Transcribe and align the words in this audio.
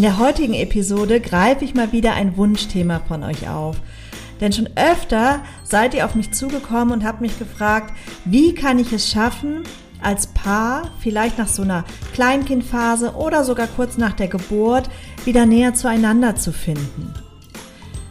In 0.00 0.04
der 0.04 0.18
heutigen 0.18 0.54
Episode 0.54 1.20
greife 1.20 1.62
ich 1.62 1.74
mal 1.74 1.92
wieder 1.92 2.14
ein 2.14 2.38
Wunschthema 2.38 3.02
von 3.06 3.22
euch 3.22 3.50
auf. 3.50 3.76
Denn 4.40 4.50
schon 4.50 4.70
öfter 4.74 5.42
seid 5.62 5.92
ihr 5.92 6.06
auf 6.06 6.14
mich 6.14 6.32
zugekommen 6.32 6.94
und 6.94 7.04
habt 7.04 7.20
mich 7.20 7.38
gefragt, 7.38 7.92
wie 8.24 8.54
kann 8.54 8.78
ich 8.78 8.94
es 8.94 9.10
schaffen, 9.10 9.62
als 10.00 10.28
Paar, 10.28 10.90
vielleicht 11.00 11.36
nach 11.36 11.48
so 11.48 11.60
einer 11.60 11.84
Kleinkindphase 12.14 13.12
oder 13.14 13.44
sogar 13.44 13.66
kurz 13.66 13.98
nach 13.98 14.14
der 14.14 14.28
Geburt, 14.28 14.88
wieder 15.26 15.44
näher 15.44 15.74
zueinander 15.74 16.34
zu 16.34 16.50
finden. 16.50 17.12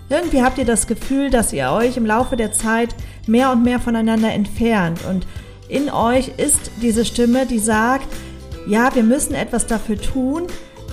Irgendwie 0.10 0.44
habt 0.44 0.60
ihr 0.60 0.66
das 0.66 0.86
Gefühl, 0.86 1.32
dass 1.32 1.54
ihr 1.54 1.72
euch 1.72 1.98
im 1.98 2.06
Laufe 2.06 2.38
der 2.38 2.52
Zeit 2.52 2.94
mehr 3.26 3.52
und 3.52 3.64
mehr 3.64 3.80
voneinander 3.80 4.32
entfernt 4.32 5.00
und 5.10 5.26
in 5.68 5.90
euch 5.90 6.34
ist 6.38 6.70
diese 6.84 7.04
Stimme, 7.04 7.48
die 7.48 7.58
sagt, 7.58 8.08
ja, 8.68 8.94
wir 8.94 9.02
müssen 9.02 9.34
etwas 9.34 9.66
dafür 9.66 10.00
tun, 10.00 10.44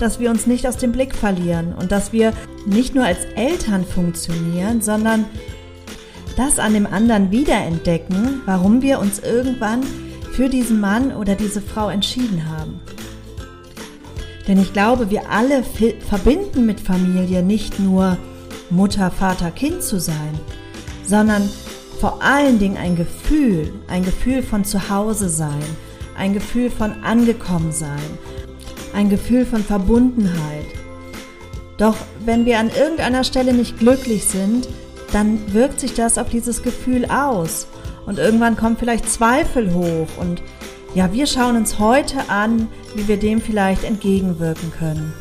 dass 0.00 0.20
wir 0.20 0.30
uns 0.30 0.46
nicht 0.46 0.66
aus 0.66 0.76
dem 0.76 0.92
Blick 0.92 1.14
verlieren 1.14 1.74
und 1.74 1.92
dass 1.92 2.12
wir 2.12 2.32
nicht 2.66 2.94
nur 2.94 3.04
als 3.04 3.24
Eltern 3.36 3.84
funktionieren, 3.84 4.80
sondern 4.80 5.24
das 6.36 6.58
an 6.58 6.74
dem 6.74 6.86
anderen 6.86 7.30
wiederentdecken, 7.30 8.42
warum 8.44 8.82
wir 8.82 8.98
uns 8.98 9.18
irgendwann 9.18 9.82
für 10.32 10.48
diesen 10.48 10.80
Mann 10.80 11.12
oder 11.12 11.34
diese 11.34 11.62
Frau 11.62 11.88
entschieden 11.88 12.48
haben. 12.48 12.80
Denn 14.46 14.60
ich 14.60 14.72
glaube, 14.72 15.10
wir 15.10 15.30
alle 15.30 15.64
verbinden 16.08 16.66
mit 16.66 16.78
Familie 16.78 17.42
nicht 17.42 17.80
nur 17.80 18.16
Mutter, 18.70 19.10
Vater, 19.10 19.50
Kind 19.50 19.82
zu 19.82 19.98
sein, 19.98 20.38
sondern 21.04 21.48
vor 22.00 22.22
allen 22.22 22.58
Dingen 22.58 22.76
ein 22.76 22.96
Gefühl, 22.96 23.72
ein 23.88 24.04
Gefühl 24.04 24.42
von 24.42 24.64
Zuhause 24.64 25.28
sein, 25.28 25.62
ein 26.16 26.34
Gefühl 26.34 26.70
von 26.70 27.02
angekommen 27.02 27.72
sein, 27.72 28.18
ein 28.96 29.10
Gefühl 29.10 29.44
von 29.44 29.62
Verbundenheit. 29.62 30.64
Doch 31.76 31.96
wenn 32.24 32.46
wir 32.46 32.58
an 32.58 32.70
irgendeiner 32.70 33.24
Stelle 33.24 33.52
nicht 33.52 33.78
glücklich 33.78 34.24
sind, 34.24 34.66
dann 35.12 35.52
wirkt 35.52 35.80
sich 35.80 35.92
das 35.92 36.16
auf 36.16 36.30
dieses 36.30 36.62
Gefühl 36.62 37.04
aus. 37.04 37.66
Und 38.06 38.18
irgendwann 38.18 38.56
kommen 38.56 38.78
vielleicht 38.78 39.08
Zweifel 39.10 39.74
hoch. 39.74 40.08
Und 40.18 40.42
ja, 40.94 41.12
wir 41.12 41.26
schauen 41.26 41.56
uns 41.56 41.78
heute 41.78 42.30
an, 42.30 42.68
wie 42.94 43.06
wir 43.06 43.18
dem 43.18 43.42
vielleicht 43.42 43.84
entgegenwirken 43.84 44.72
können. 44.72 45.12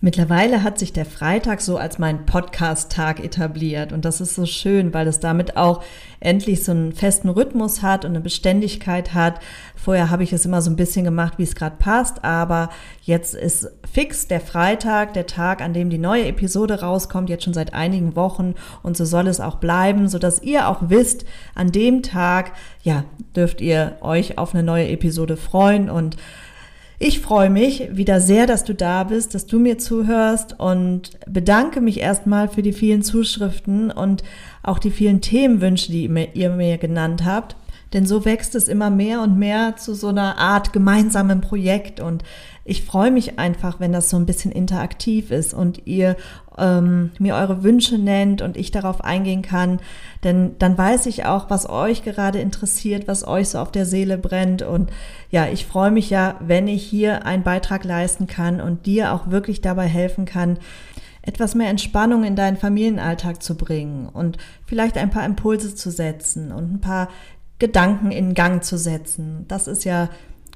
Mittlerweile 0.00 0.62
hat 0.62 0.78
sich 0.78 0.92
der 0.92 1.04
Freitag 1.04 1.60
so 1.60 1.76
als 1.76 1.98
mein 1.98 2.24
Podcast-Tag 2.24 3.18
etabliert. 3.18 3.92
Und 3.92 4.04
das 4.04 4.20
ist 4.20 4.36
so 4.36 4.46
schön, 4.46 4.94
weil 4.94 5.08
es 5.08 5.18
damit 5.18 5.56
auch 5.56 5.82
endlich 6.20 6.62
so 6.62 6.70
einen 6.70 6.92
festen 6.92 7.28
Rhythmus 7.28 7.82
hat 7.82 8.04
und 8.04 8.12
eine 8.12 8.20
Beständigkeit 8.20 9.12
hat. 9.12 9.40
Vorher 9.74 10.08
habe 10.08 10.22
ich 10.22 10.32
es 10.32 10.44
immer 10.44 10.62
so 10.62 10.70
ein 10.70 10.76
bisschen 10.76 11.04
gemacht, 11.04 11.34
wie 11.38 11.42
es 11.42 11.56
gerade 11.56 11.74
passt, 11.80 12.22
aber 12.24 12.70
jetzt 13.02 13.34
ist 13.34 13.72
fix 13.92 14.28
der 14.28 14.40
Freitag, 14.40 15.14
der 15.14 15.26
Tag, 15.26 15.60
an 15.60 15.72
dem 15.72 15.90
die 15.90 15.98
neue 15.98 16.26
Episode 16.26 16.80
rauskommt, 16.80 17.28
jetzt 17.28 17.42
schon 17.42 17.54
seit 17.54 17.74
einigen 17.74 18.14
Wochen. 18.14 18.54
Und 18.84 18.96
so 18.96 19.04
soll 19.04 19.26
es 19.26 19.40
auch 19.40 19.56
bleiben, 19.56 20.08
so 20.08 20.20
dass 20.20 20.40
ihr 20.42 20.68
auch 20.68 20.90
wisst, 20.90 21.24
an 21.56 21.72
dem 21.72 22.04
Tag, 22.04 22.52
ja, 22.84 23.02
dürft 23.34 23.60
ihr 23.60 23.96
euch 24.00 24.38
auf 24.38 24.54
eine 24.54 24.62
neue 24.62 24.88
Episode 24.90 25.36
freuen. 25.36 25.90
Und 25.90 26.16
ich 27.00 27.20
freue 27.20 27.48
mich 27.48 27.96
wieder 27.96 28.20
sehr, 28.20 28.46
dass 28.46 28.64
du 28.64 28.74
da 28.74 29.04
bist, 29.04 29.34
dass 29.34 29.46
du 29.46 29.60
mir 29.60 29.78
zuhörst 29.78 30.58
und 30.58 31.10
bedanke 31.26 31.80
mich 31.80 32.00
erstmal 32.00 32.48
für 32.48 32.62
die 32.62 32.72
vielen 32.72 33.02
Zuschriften 33.02 33.92
und 33.92 34.24
auch 34.64 34.80
die 34.80 34.90
vielen 34.90 35.20
Themenwünsche, 35.20 35.92
die 35.92 36.10
ihr 36.34 36.50
mir 36.50 36.76
genannt 36.78 37.24
habt. 37.24 37.54
Denn 37.92 38.06
so 38.06 38.24
wächst 38.24 38.54
es 38.54 38.68
immer 38.68 38.90
mehr 38.90 39.22
und 39.22 39.38
mehr 39.38 39.76
zu 39.76 39.94
so 39.94 40.08
einer 40.08 40.38
Art 40.38 40.72
gemeinsamen 40.72 41.40
Projekt. 41.40 42.00
Und 42.00 42.22
ich 42.64 42.84
freue 42.84 43.10
mich 43.10 43.38
einfach, 43.38 43.80
wenn 43.80 43.92
das 43.92 44.10
so 44.10 44.16
ein 44.16 44.26
bisschen 44.26 44.52
interaktiv 44.52 45.30
ist 45.30 45.54
und 45.54 45.86
ihr 45.86 46.16
ähm, 46.58 47.12
mir 47.18 47.34
eure 47.34 47.62
Wünsche 47.62 47.96
nennt 47.96 48.42
und 48.42 48.56
ich 48.58 48.70
darauf 48.70 49.02
eingehen 49.02 49.42
kann. 49.42 49.80
Denn 50.22 50.56
dann 50.58 50.76
weiß 50.76 51.06
ich 51.06 51.24
auch, 51.24 51.48
was 51.48 51.68
euch 51.68 52.02
gerade 52.02 52.40
interessiert, 52.40 53.08
was 53.08 53.26
euch 53.26 53.48
so 53.48 53.58
auf 53.58 53.72
der 53.72 53.86
Seele 53.86 54.18
brennt. 54.18 54.60
Und 54.62 54.90
ja, 55.30 55.46
ich 55.46 55.64
freue 55.64 55.90
mich 55.90 56.10
ja, 56.10 56.36
wenn 56.40 56.68
ich 56.68 56.82
hier 56.82 57.24
einen 57.24 57.42
Beitrag 57.42 57.84
leisten 57.84 58.26
kann 58.26 58.60
und 58.60 58.84
dir 58.84 59.14
auch 59.14 59.30
wirklich 59.30 59.62
dabei 59.62 59.86
helfen 59.86 60.26
kann, 60.26 60.58
etwas 61.22 61.54
mehr 61.54 61.68
Entspannung 61.68 62.24
in 62.24 62.36
deinen 62.36 62.56
Familienalltag 62.56 63.42
zu 63.42 63.54
bringen 63.54 64.08
und 64.08 64.38
vielleicht 64.64 64.96
ein 64.96 65.10
paar 65.10 65.26
Impulse 65.26 65.74
zu 65.74 65.90
setzen 65.90 66.52
und 66.52 66.72
ein 66.72 66.80
paar 66.80 67.08
Gedanken 67.58 68.10
in 68.10 68.34
Gang 68.34 68.62
zu 68.62 68.78
setzen. 68.78 69.44
Das 69.48 69.66
ist 69.66 69.84
ja 69.84 70.08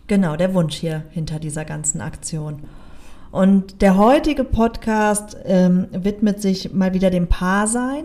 genau 0.07 0.37
der 0.37 0.55
Wunsch 0.55 0.77
hier 0.77 1.05
hinter 1.11 1.39
dieser 1.39 1.65
ganzen 1.65 2.01
Aktion. 2.01 2.61
Und 3.31 3.81
der 3.81 3.97
heutige 3.97 4.45
Podcast 4.45 5.37
ähm, 5.45 5.89
widmet 5.93 6.43
sich 6.43 6.75
mal 6.75 6.93
wieder 6.93 7.11
dem 7.11 7.29
Paarsein. 7.29 8.05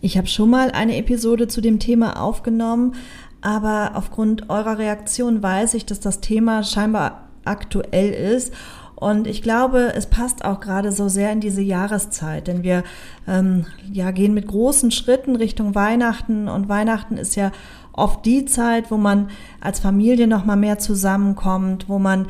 Ich 0.00 0.16
habe 0.16 0.28
schon 0.28 0.48
mal 0.48 0.70
eine 0.70 0.96
Episode 0.96 1.48
zu 1.48 1.60
dem 1.60 1.80
Thema 1.80 2.22
aufgenommen, 2.22 2.94
aber 3.40 3.92
aufgrund 3.94 4.48
eurer 4.48 4.78
Reaktion 4.78 5.42
weiß 5.42 5.74
ich, 5.74 5.86
dass 5.86 5.98
das 5.98 6.20
Thema 6.20 6.62
scheinbar 6.62 7.28
aktuell 7.44 8.12
ist. 8.12 8.52
Und 8.94 9.28
ich 9.28 9.42
glaube, 9.42 9.92
es 9.94 10.06
passt 10.06 10.44
auch 10.44 10.58
gerade 10.58 10.90
so 10.90 11.08
sehr 11.08 11.30
in 11.32 11.40
diese 11.40 11.62
Jahreszeit, 11.62 12.48
denn 12.48 12.64
wir 12.64 12.82
ähm, 13.28 13.66
ja, 13.92 14.10
gehen 14.10 14.34
mit 14.34 14.48
großen 14.48 14.90
Schritten 14.90 15.36
Richtung 15.36 15.76
Weihnachten 15.76 16.48
und 16.48 16.68
Weihnachten 16.68 17.16
ist 17.16 17.36
ja 17.36 17.52
oft 17.98 18.24
die 18.24 18.44
Zeit, 18.44 18.90
wo 18.90 18.96
man 18.96 19.30
als 19.60 19.80
Familie 19.80 20.26
noch 20.26 20.44
mal 20.44 20.56
mehr 20.56 20.78
zusammenkommt, 20.78 21.88
wo 21.88 21.98
man 21.98 22.26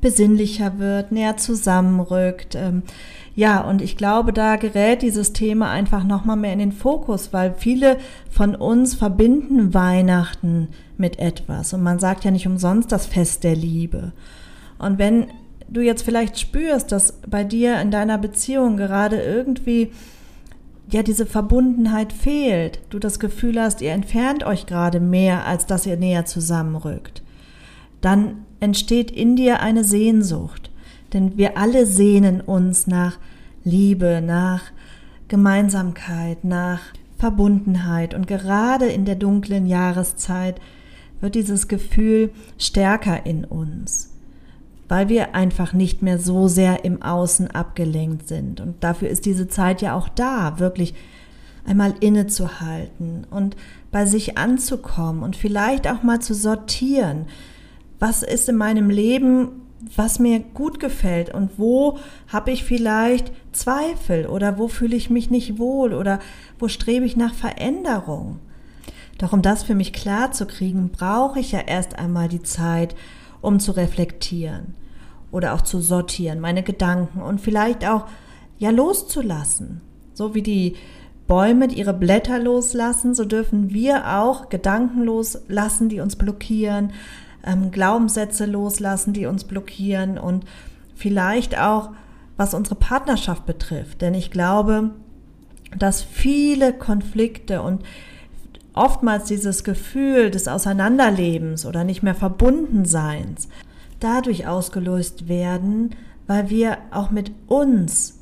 besinnlicher 0.00 0.78
wird, 0.78 1.12
näher 1.12 1.36
zusammenrückt. 1.36 2.54
Ähm, 2.54 2.82
ja, 3.34 3.60
und 3.62 3.80
ich 3.80 3.96
glaube, 3.96 4.32
da 4.32 4.56
gerät 4.56 5.00
dieses 5.00 5.32
Thema 5.32 5.70
einfach 5.70 6.04
noch 6.04 6.24
mal 6.24 6.36
mehr 6.36 6.52
in 6.52 6.58
den 6.58 6.72
Fokus, 6.72 7.32
weil 7.32 7.54
viele 7.56 7.96
von 8.30 8.54
uns 8.54 8.94
verbinden 8.94 9.72
Weihnachten 9.72 10.68
mit 10.98 11.18
etwas 11.18 11.72
und 11.72 11.82
man 11.82 11.98
sagt 11.98 12.24
ja 12.24 12.30
nicht 12.30 12.46
umsonst 12.46 12.92
das 12.92 13.06
Fest 13.06 13.44
der 13.44 13.56
Liebe. 13.56 14.12
Und 14.78 14.98
wenn 14.98 15.28
du 15.68 15.80
jetzt 15.80 16.02
vielleicht 16.02 16.38
spürst, 16.38 16.92
dass 16.92 17.14
bei 17.26 17.44
dir 17.44 17.80
in 17.80 17.90
deiner 17.90 18.18
Beziehung 18.18 18.76
gerade 18.76 19.20
irgendwie 19.22 19.90
ja 20.92 21.02
diese 21.02 21.26
Verbundenheit 21.26 22.12
fehlt, 22.12 22.80
du 22.90 22.98
das 22.98 23.18
Gefühl 23.18 23.60
hast, 23.60 23.80
ihr 23.80 23.92
entfernt 23.92 24.44
euch 24.44 24.66
gerade 24.66 25.00
mehr, 25.00 25.46
als 25.46 25.66
dass 25.66 25.86
ihr 25.86 25.96
näher 25.96 26.24
zusammenrückt, 26.24 27.22
dann 28.00 28.44
entsteht 28.60 29.10
in 29.10 29.36
dir 29.36 29.60
eine 29.60 29.84
Sehnsucht, 29.84 30.70
denn 31.12 31.36
wir 31.36 31.56
alle 31.58 31.86
sehnen 31.86 32.40
uns 32.40 32.86
nach 32.86 33.18
Liebe, 33.64 34.22
nach 34.24 34.62
Gemeinsamkeit, 35.28 36.44
nach 36.44 36.80
Verbundenheit. 37.16 38.14
Und 38.14 38.26
gerade 38.26 38.86
in 38.86 39.04
der 39.04 39.14
dunklen 39.14 39.66
Jahreszeit 39.66 40.60
wird 41.20 41.34
dieses 41.34 41.68
Gefühl 41.68 42.30
stärker 42.58 43.24
in 43.24 43.44
uns 43.44 44.11
weil 44.92 45.08
wir 45.08 45.34
einfach 45.34 45.72
nicht 45.72 46.02
mehr 46.02 46.18
so 46.18 46.48
sehr 46.48 46.84
im 46.84 47.00
Außen 47.00 47.50
abgelenkt 47.50 48.28
sind. 48.28 48.60
Und 48.60 48.84
dafür 48.84 49.08
ist 49.08 49.24
diese 49.24 49.48
Zeit 49.48 49.80
ja 49.80 49.94
auch 49.94 50.10
da, 50.10 50.58
wirklich 50.58 50.92
einmal 51.64 51.94
innezuhalten 52.00 53.26
und 53.30 53.56
bei 53.90 54.04
sich 54.04 54.36
anzukommen 54.36 55.22
und 55.22 55.34
vielleicht 55.34 55.88
auch 55.88 56.02
mal 56.02 56.20
zu 56.20 56.34
sortieren, 56.34 57.24
was 58.00 58.22
ist 58.22 58.50
in 58.50 58.56
meinem 58.56 58.90
Leben, 58.90 59.62
was 59.96 60.18
mir 60.18 60.40
gut 60.40 60.78
gefällt 60.78 61.32
und 61.32 61.52
wo 61.58 61.98
habe 62.28 62.50
ich 62.50 62.62
vielleicht 62.62 63.32
Zweifel 63.52 64.26
oder 64.26 64.58
wo 64.58 64.68
fühle 64.68 64.94
ich 64.94 65.08
mich 65.08 65.30
nicht 65.30 65.58
wohl 65.58 65.94
oder 65.94 66.18
wo 66.58 66.68
strebe 66.68 67.06
ich 67.06 67.16
nach 67.16 67.32
Veränderung. 67.32 68.40
Doch 69.16 69.32
um 69.32 69.40
das 69.40 69.62
für 69.62 69.74
mich 69.74 69.94
klar 69.94 70.32
zu 70.32 70.44
kriegen, 70.44 70.90
brauche 70.90 71.40
ich 71.40 71.52
ja 71.52 71.60
erst 71.60 71.98
einmal 71.98 72.28
die 72.28 72.42
Zeit, 72.42 72.94
um 73.40 73.58
zu 73.58 73.72
reflektieren 73.72 74.74
oder 75.32 75.54
auch 75.54 75.62
zu 75.62 75.80
sortieren, 75.80 76.38
meine 76.38 76.62
Gedanken 76.62 77.20
und 77.20 77.40
vielleicht 77.40 77.84
auch 77.88 78.04
ja 78.58 78.70
loszulassen. 78.70 79.80
So 80.14 80.34
wie 80.34 80.42
die 80.42 80.76
Bäume 81.26 81.66
ihre 81.72 81.94
Blätter 81.94 82.38
loslassen, 82.38 83.14
so 83.14 83.24
dürfen 83.24 83.72
wir 83.72 84.18
auch 84.18 84.50
Gedanken 84.50 85.02
loslassen, 85.02 85.88
die 85.88 86.00
uns 86.00 86.14
blockieren, 86.14 86.92
ähm, 87.44 87.70
Glaubenssätze 87.70 88.46
loslassen, 88.46 89.14
die 89.14 89.26
uns 89.26 89.44
blockieren 89.44 90.18
und 90.18 90.44
vielleicht 90.94 91.58
auch, 91.58 91.90
was 92.36 92.54
unsere 92.54 92.76
Partnerschaft 92.76 93.46
betrifft. 93.46 94.02
Denn 94.02 94.14
ich 94.14 94.30
glaube, 94.30 94.90
dass 95.78 96.02
viele 96.02 96.72
Konflikte 96.72 97.62
und 97.62 97.82
oftmals 98.74 99.24
dieses 99.24 99.64
Gefühl 99.64 100.30
des 100.30 100.48
Auseinanderlebens 100.48 101.64
oder 101.66 101.84
nicht 101.84 102.02
mehr 102.02 102.14
Verbundenseins 102.14 103.48
dadurch 104.02 104.46
ausgelöst 104.46 105.28
werden, 105.28 105.94
weil 106.26 106.50
wir 106.50 106.78
auch 106.90 107.10
mit 107.10 107.32
uns 107.46 108.18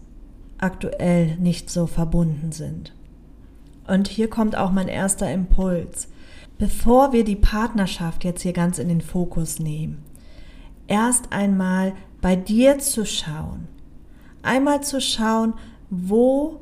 aktuell 0.59 1.37
nicht 1.37 1.71
so 1.71 1.87
verbunden 1.87 2.53
sind. 2.53 2.95
Und 3.87 4.09
hier 4.09 4.29
kommt 4.29 4.57
auch 4.57 4.71
mein 4.71 4.89
erster 4.89 5.33
Impuls. 5.33 6.09
Bevor 6.59 7.13
wir 7.13 7.25
die 7.25 7.37
Partnerschaft 7.37 8.25
jetzt 8.25 8.43
hier 8.43 8.53
ganz 8.53 8.79
in 8.79 8.89
den 8.89 9.01
Fokus 9.01 9.59
nehmen, 9.59 10.05
erst 10.87 11.33
einmal 11.33 11.95
bei 12.21 12.37
dir 12.37 12.79
zu 12.79 13.07
schauen. 13.07 13.67
Einmal 14.43 14.83
zu 14.83 15.01
schauen, 15.01 15.55
wo 15.89 16.61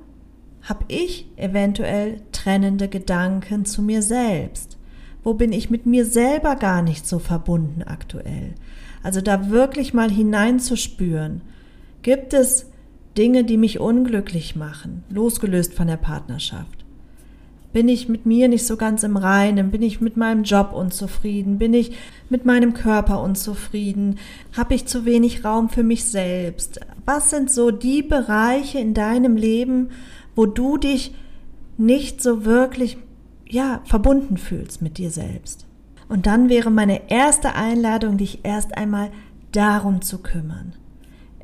habe 0.62 0.84
ich 0.88 1.26
eventuell 1.36 2.20
trennende 2.32 2.88
Gedanken 2.88 3.64
zu 3.64 3.82
mir 3.82 4.02
selbst? 4.02 4.78
Wo 5.22 5.34
bin 5.34 5.52
ich 5.52 5.70
mit 5.70 5.86
mir 5.86 6.04
selber 6.04 6.56
gar 6.56 6.82
nicht 6.82 7.06
so 7.06 7.18
verbunden 7.18 7.82
aktuell? 7.82 8.54
Also 9.08 9.22
da 9.22 9.48
wirklich 9.48 9.94
mal 9.94 10.10
hineinzuspüren. 10.10 11.40
Gibt 12.02 12.34
es 12.34 12.66
Dinge, 13.16 13.42
die 13.42 13.56
mich 13.56 13.80
unglücklich 13.80 14.54
machen, 14.54 15.02
losgelöst 15.08 15.72
von 15.72 15.86
der 15.86 15.96
Partnerschaft? 15.96 16.84
Bin 17.72 17.88
ich 17.88 18.10
mit 18.10 18.26
mir 18.26 18.48
nicht 18.48 18.66
so 18.66 18.76
ganz 18.76 19.04
im 19.04 19.16
Reinen? 19.16 19.70
Bin 19.70 19.80
ich 19.80 20.02
mit 20.02 20.18
meinem 20.18 20.42
Job 20.42 20.74
unzufrieden? 20.74 21.56
Bin 21.56 21.72
ich 21.72 21.92
mit 22.28 22.44
meinem 22.44 22.74
Körper 22.74 23.22
unzufrieden? 23.22 24.18
Habe 24.54 24.74
ich 24.74 24.84
zu 24.84 25.06
wenig 25.06 25.42
Raum 25.42 25.70
für 25.70 25.84
mich 25.84 26.04
selbst? 26.04 26.78
Was 27.06 27.30
sind 27.30 27.50
so 27.50 27.70
die 27.70 28.02
Bereiche 28.02 28.78
in 28.78 28.92
deinem 28.92 29.36
Leben, 29.36 29.88
wo 30.36 30.44
du 30.44 30.76
dich 30.76 31.14
nicht 31.78 32.20
so 32.22 32.44
wirklich, 32.44 32.98
ja, 33.48 33.80
verbunden 33.86 34.36
fühlst 34.36 34.82
mit 34.82 34.98
dir 34.98 35.10
selbst. 35.10 35.64
Und 36.08 36.26
dann 36.26 36.48
wäre 36.48 36.70
meine 36.70 37.10
erste 37.10 37.54
Einladung, 37.54 38.16
dich 38.16 38.44
erst 38.44 38.76
einmal 38.76 39.10
darum 39.52 40.02
zu 40.02 40.18
kümmern. 40.18 40.74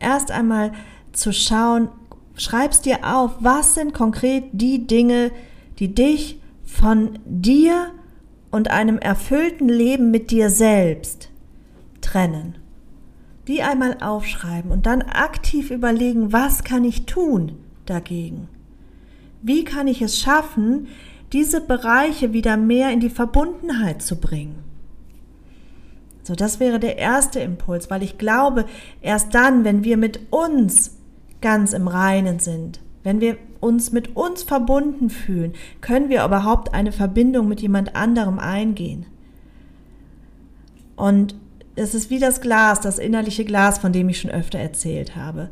Erst 0.00 0.30
einmal 0.30 0.72
zu 1.12 1.32
schauen, 1.32 1.88
schreibst 2.36 2.86
dir 2.86 2.98
auf, 3.04 3.32
was 3.40 3.74
sind 3.74 3.94
konkret 3.94 4.44
die 4.52 4.86
Dinge, 4.86 5.30
die 5.78 5.94
dich 5.94 6.40
von 6.64 7.18
dir 7.24 7.92
und 8.50 8.70
einem 8.70 8.98
erfüllten 8.98 9.68
Leben 9.68 10.10
mit 10.10 10.30
dir 10.30 10.50
selbst 10.50 11.28
trennen. 12.00 12.56
Die 13.46 13.62
einmal 13.62 13.98
aufschreiben 14.00 14.70
und 14.70 14.86
dann 14.86 15.02
aktiv 15.02 15.70
überlegen, 15.70 16.32
was 16.32 16.64
kann 16.64 16.84
ich 16.84 17.04
tun 17.04 17.52
dagegen? 17.84 18.48
Wie 19.42 19.64
kann 19.64 19.88
ich 19.88 20.00
es 20.00 20.18
schaffen, 20.18 20.88
diese 21.34 21.60
Bereiche 21.60 22.32
wieder 22.32 22.56
mehr 22.56 22.90
in 22.90 23.00
die 23.00 23.10
Verbundenheit 23.10 24.00
zu 24.00 24.16
bringen? 24.16 24.64
So, 26.22 26.34
das 26.34 26.58
wäre 26.58 26.80
der 26.80 26.96
erste 26.96 27.40
Impuls, 27.40 27.90
weil 27.90 28.02
ich 28.02 28.16
glaube, 28.16 28.64
erst 29.02 29.34
dann, 29.34 29.64
wenn 29.64 29.84
wir 29.84 29.98
mit 29.98 30.20
uns 30.30 30.96
ganz 31.42 31.74
im 31.74 31.86
Reinen 31.86 32.38
sind, 32.38 32.80
wenn 33.02 33.20
wir 33.20 33.36
uns 33.60 33.92
mit 33.92 34.16
uns 34.16 34.42
verbunden 34.42 35.10
fühlen, 35.10 35.52
können 35.82 36.08
wir 36.08 36.24
überhaupt 36.24 36.72
eine 36.72 36.92
Verbindung 36.92 37.48
mit 37.48 37.60
jemand 37.60 37.94
anderem 37.94 38.38
eingehen. 38.38 39.04
Und 40.96 41.34
es 41.76 41.94
ist 41.94 42.08
wie 42.08 42.20
das 42.20 42.40
Glas, 42.40 42.80
das 42.80 42.98
innerliche 42.98 43.44
Glas, 43.44 43.78
von 43.78 43.92
dem 43.92 44.08
ich 44.08 44.20
schon 44.20 44.30
öfter 44.30 44.58
erzählt 44.58 45.16
habe. 45.16 45.50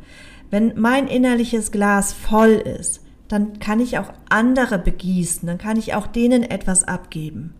Wenn 0.49 0.79
mein 0.79 1.07
innerliches 1.07 1.71
Glas 1.71 2.13
voll 2.13 2.51
ist, 2.51 3.02
dann 3.33 3.57
kann 3.57 3.79
ich 3.79 3.97
auch 3.97 4.13
andere 4.29 4.77
begießen, 4.77 5.47
dann 5.47 5.57
kann 5.57 5.75
ich 5.75 5.95
auch 5.95 6.05
denen 6.05 6.43
etwas 6.43 6.83
abgeben. 6.83 7.55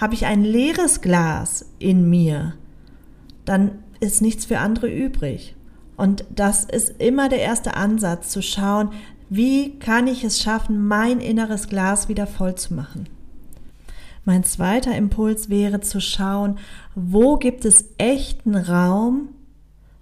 Habe 0.00 0.14
ich 0.14 0.26
ein 0.26 0.44
leeres 0.44 1.00
Glas 1.00 1.66
in 1.80 2.08
mir, 2.08 2.54
dann 3.44 3.80
ist 3.98 4.22
nichts 4.22 4.44
für 4.44 4.60
andere 4.60 4.88
übrig. 4.88 5.56
Und 5.96 6.24
das 6.30 6.64
ist 6.64 7.00
immer 7.00 7.28
der 7.28 7.40
erste 7.40 7.74
Ansatz, 7.74 8.30
zu 8.30 8.42
schauen, 8.42 8.90
wie 9.28 9.76
kann 9.80 10.06
ich 10.06 10.22
es 10.22 10.40
schaffen, 10.40 10.86
mein 10.86 11.18
inneres 11.18 11.66
Glas 11.66 12.08
wieder 12.08 12.28
voll 12.28 12.54
zu 12.54 12.74
machen. 12.74 13.08
Mein 14.24 14.44
zweiter 14.44 14.96
Impuls 14.96 15.50
wäre 15.50 15.80
zu 15.80 16.00
schauen, 16.00 16.58
wo 16.94 17.38
gibt 17.38 17.64
es 17.64 17.86
echten 17.98 18.54
Raum 18.54 19.30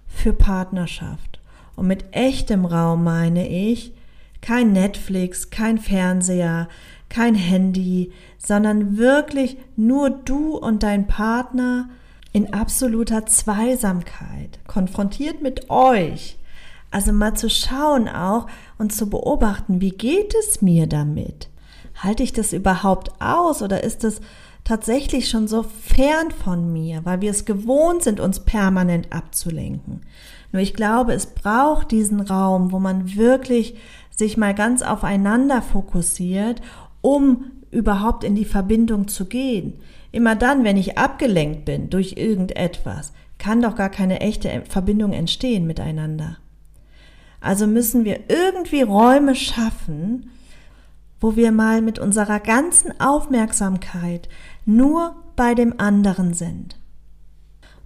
für 0.05 0.33
Partnerschaft. 0.33 1.39
Und 1.75 1.87
mit 1.87 2.05
echtem 2.11 2.65
Raum 2.65 3.03
meine 3.03 3.47
ich, 3.49 3.93
kein 4.41 4.73
Netflix, 4.73 5.49
kein 5.49 5.77
Fernseher, 5.77 6.67
kein 7.09 7.35
Handy, 7.35 8.11
sondern 8.37 8.97
wirklich 8.97 9.57
nur 9.75 10.09
du 10.09 10.57
und 10.57 10.83
dein 10.83 11.07
Partner 11.07 11.89
in 12.33 12.53
absoluter 12.53 13.25
Zweisamkeit, 13.25 14.59
konfrontiert 14.67 15.41
mit 15.41 15.69
euch. 15.69 16.37
Also 16.89 17.13
mal 17.13 17.35
zu 17.35 17.49
schauen 17.49 18.09
auch 18.09 18.47
und 18.77 18.93
zu 18.93 19.09
beobachten, 19.09 19.81
wie 19.81 19.91
geht 19.91 20.33
es 20.35 20.61
mir 20.61 20.87
damit? 20.87 21.49
Halte 21.95 22.23
ich 22.23 22.33
das 22.33 22.53
überhaupt 22.53 23.11
aus 23.21 23.61
oder 23.61 23.83
ist 23.83 24.03
es 24.03 24.21
tatsächlich 24.63 25.29
schon 25.29 25.47
so 25.47 25.63
fern 25.63 26.31
von 26.31 26.71
mir, 26.71 27.01
weil 27.03 27.21
wir 27.21 27.31
es 27.31 27.45
gewohnt 27.45 28.03
sind, 28.03 28.19
uns 28.19 28.41
permanent 28.41 29.11
abzulenken? 29.11 30.01
Nur 30.51 30.61
ich 30.61 30.73
glaube, 30.73 31.13
es 31.13 31.27
braucht 31.27 31.91
diesen 31.91 32.19
Raum, 32.19 32.71
wo 32.71 32.79
man 32.79 33.15
wirklich 33.15 33.75
sich 34.21 34.37
mal 34.37 34.53
ganz 34.53 34.83
aufeinander 34.83 35.63
fokussiert, 35.63 36.61
um 37.01 37.45
überhaupt 37.71 38.23
in 38.23 38.35
die 38.35 38.45
Verbindung 38.45 39.07
zu 39.07 39.25
gehen. 39.25 39.79
Immer 40.11 40.35
dann, 40.35 40.63
wenn 40.63 40.77
ich 40.77 40.99
abgelenkt 40.99 41.65
bin 41.65 41.89
durch 41.89 42.13
irgendetwas, 42.17 43.13
kann 43.39 43.63
doch 43.63 43.75
gar 43.75 43.89
keine 43.89 44.19
echte 44.19 44.61
Verbindung 44.69 45.11
entstehen 45.11 45.65
miteinander. 45.65 46.37
Also 47.39 47.65
müssen 47.65 48.05
wir 48.05 48.19
irgendwie 48.29 48.83
Räume 48.83 49.33
schaffen, 49.33 50.29
wo 51.19 51.35
wir 51.35 51.51
mal 51.51 51.81
mit 51.81 51.97
unserer 51.97 52.39
ganzen 52.39 52.99
Aufmerksamkeit 53.01 54.29
nur 54.65 55.15
bei 55.35 55.55
dem 55.55 55.79
anderen 55.79 56.35
sind. 56.35 56.75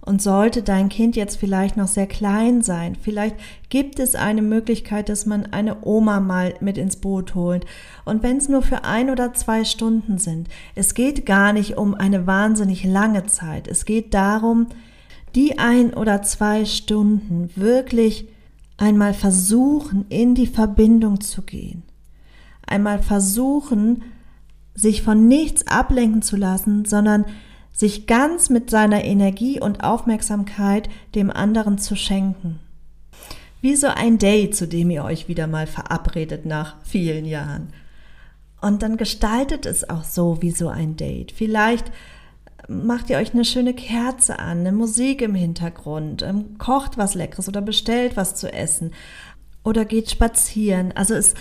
Und 0.06 0.22
sollte 0.22 0.62
dein 0.62 0.88
Kind 0.88 1.16
jetzt 1.16 1.36
vielleicht 1.36 1.76
noch 1.76 1.88
sehr 1.88 2.06
klein 2.06 2.62
sein, 2.62 2.94
vielleicht 2.94 3.34
gibt 3.68 3.98
es 3.98 4.14
eine 4.14 4.40
Möglichkeit, 4.40 5.08
dass 5.08 5.26
man 5.26 5.46
eine 5.46 5.84
Oma 5.84 6.20
mal 6.20 6.54
mit 6.60 6.78
ins 6.78 6.94
Boot 6.96 7.34
holt. 7.34 7.66
Und 8.04 8.22
wenn 8.22 8.36
es 8.36 8.48
nur 8.48 8.62
für 8.62 8.84
ein 8.84 9.10
oder 9.10 9.34
zwei 9.34 9.64
Stunden 9.64 10.18
sind, 10.18 10.48
es 10.76 10.94
geht 10.94 11.26
gar 11.26 11.52
nicht 11.52 11.76
um 11.76 11.94
eine 11.94 12.24
wahnsinnig 12.24 12.84
lange 12.84 13.26
Zeit. 13.26 13.66
Es 13.66 13.84
geht 13.84 14.14
darum, 14.14 14.68
die 15.34 15.58
ein 15.58 15.92
oder 15.92 16.22
zwei 16.22 16.64
Stunden 16.64 17.50
wirklich 17.56 18.28
einmal 18.76 19.12
versuchen, 19.12 20.06
in 20.08 20.36
die 20.36 20.46
Verbindung 20.46 21.20
zu 21.20 21.42
gehen. 21.42 21.82
Einmal 22.64 23.02
versuchen, 23.02 24.02
sich 24.74 25.02
von 25.02 25.26
nichts 25.26 25.66
ablenken 25.66 26.22
zu 26.22 26.36
lassen, 26.36 26.84
sondern 26.84 27.24
sich 27.76 28.06
ganz 28.06 28.48
mit 28.48 28.70
seiner 28.70 29.04
Energie 29.04 29.60
und 29.60 29.84
Aufmerksamkeit 29.84 30.88
dem 31.14 31.30
anderen 31.30 31.76
zu 31.76 31.94
schenken. 31.94 32.58
Wie 33.60 33.76
so 33.76 33.88
ein 33.88 34.16
Date, 34.16 34.56
zu 34.56 34.66
dem 34.66 34.90
ihr 34.90 35.04
euch 35.04 35.28
wieder 35.28 35.46
mal 35.46 35.66
verabredet 35.66 36.46
nach 36.46 36.76
vielen 36.84 37.26
Jahren. 37.26 37.68
Und 38.62 38.82
dann 38.82 38.96
gestaltet 38.96 39.66
es 39.66 39.88
auch 39.90 40.04
so 40.04 40.40
wie 40.40 40.52
so 40.52 40.68
ein 40.68 40.96
Date. 40.96 41.32
Vielleicht 41.32 41.92
macht 42.66 43.10
ihr 43.10 43.18
euch 43.18 43.34
eine 43.34 43.44
schöne 43.44 43.74
Kerze 43.74 44.38
an, 44.38 44.60
eine 44.60 44.72
Musik 44.72 45.20
im 45.20 45.34
Hintergrund, 45.34 46.22
ähm, 46.22 46.56
kocht 46.56 46.96
was 46.96 47.14
Leckeres 47.14 47.46
oder 47.46 47.60
bestellt 47.60 48.16
was 48.16 48.34
zu 48.34 48.50
essen 48.50 48.92
oder 49.64 49.84
geht 49.84 50.10
spazieren. 50.10 50.92
Also 50.92 51.14
es 51.14 51.34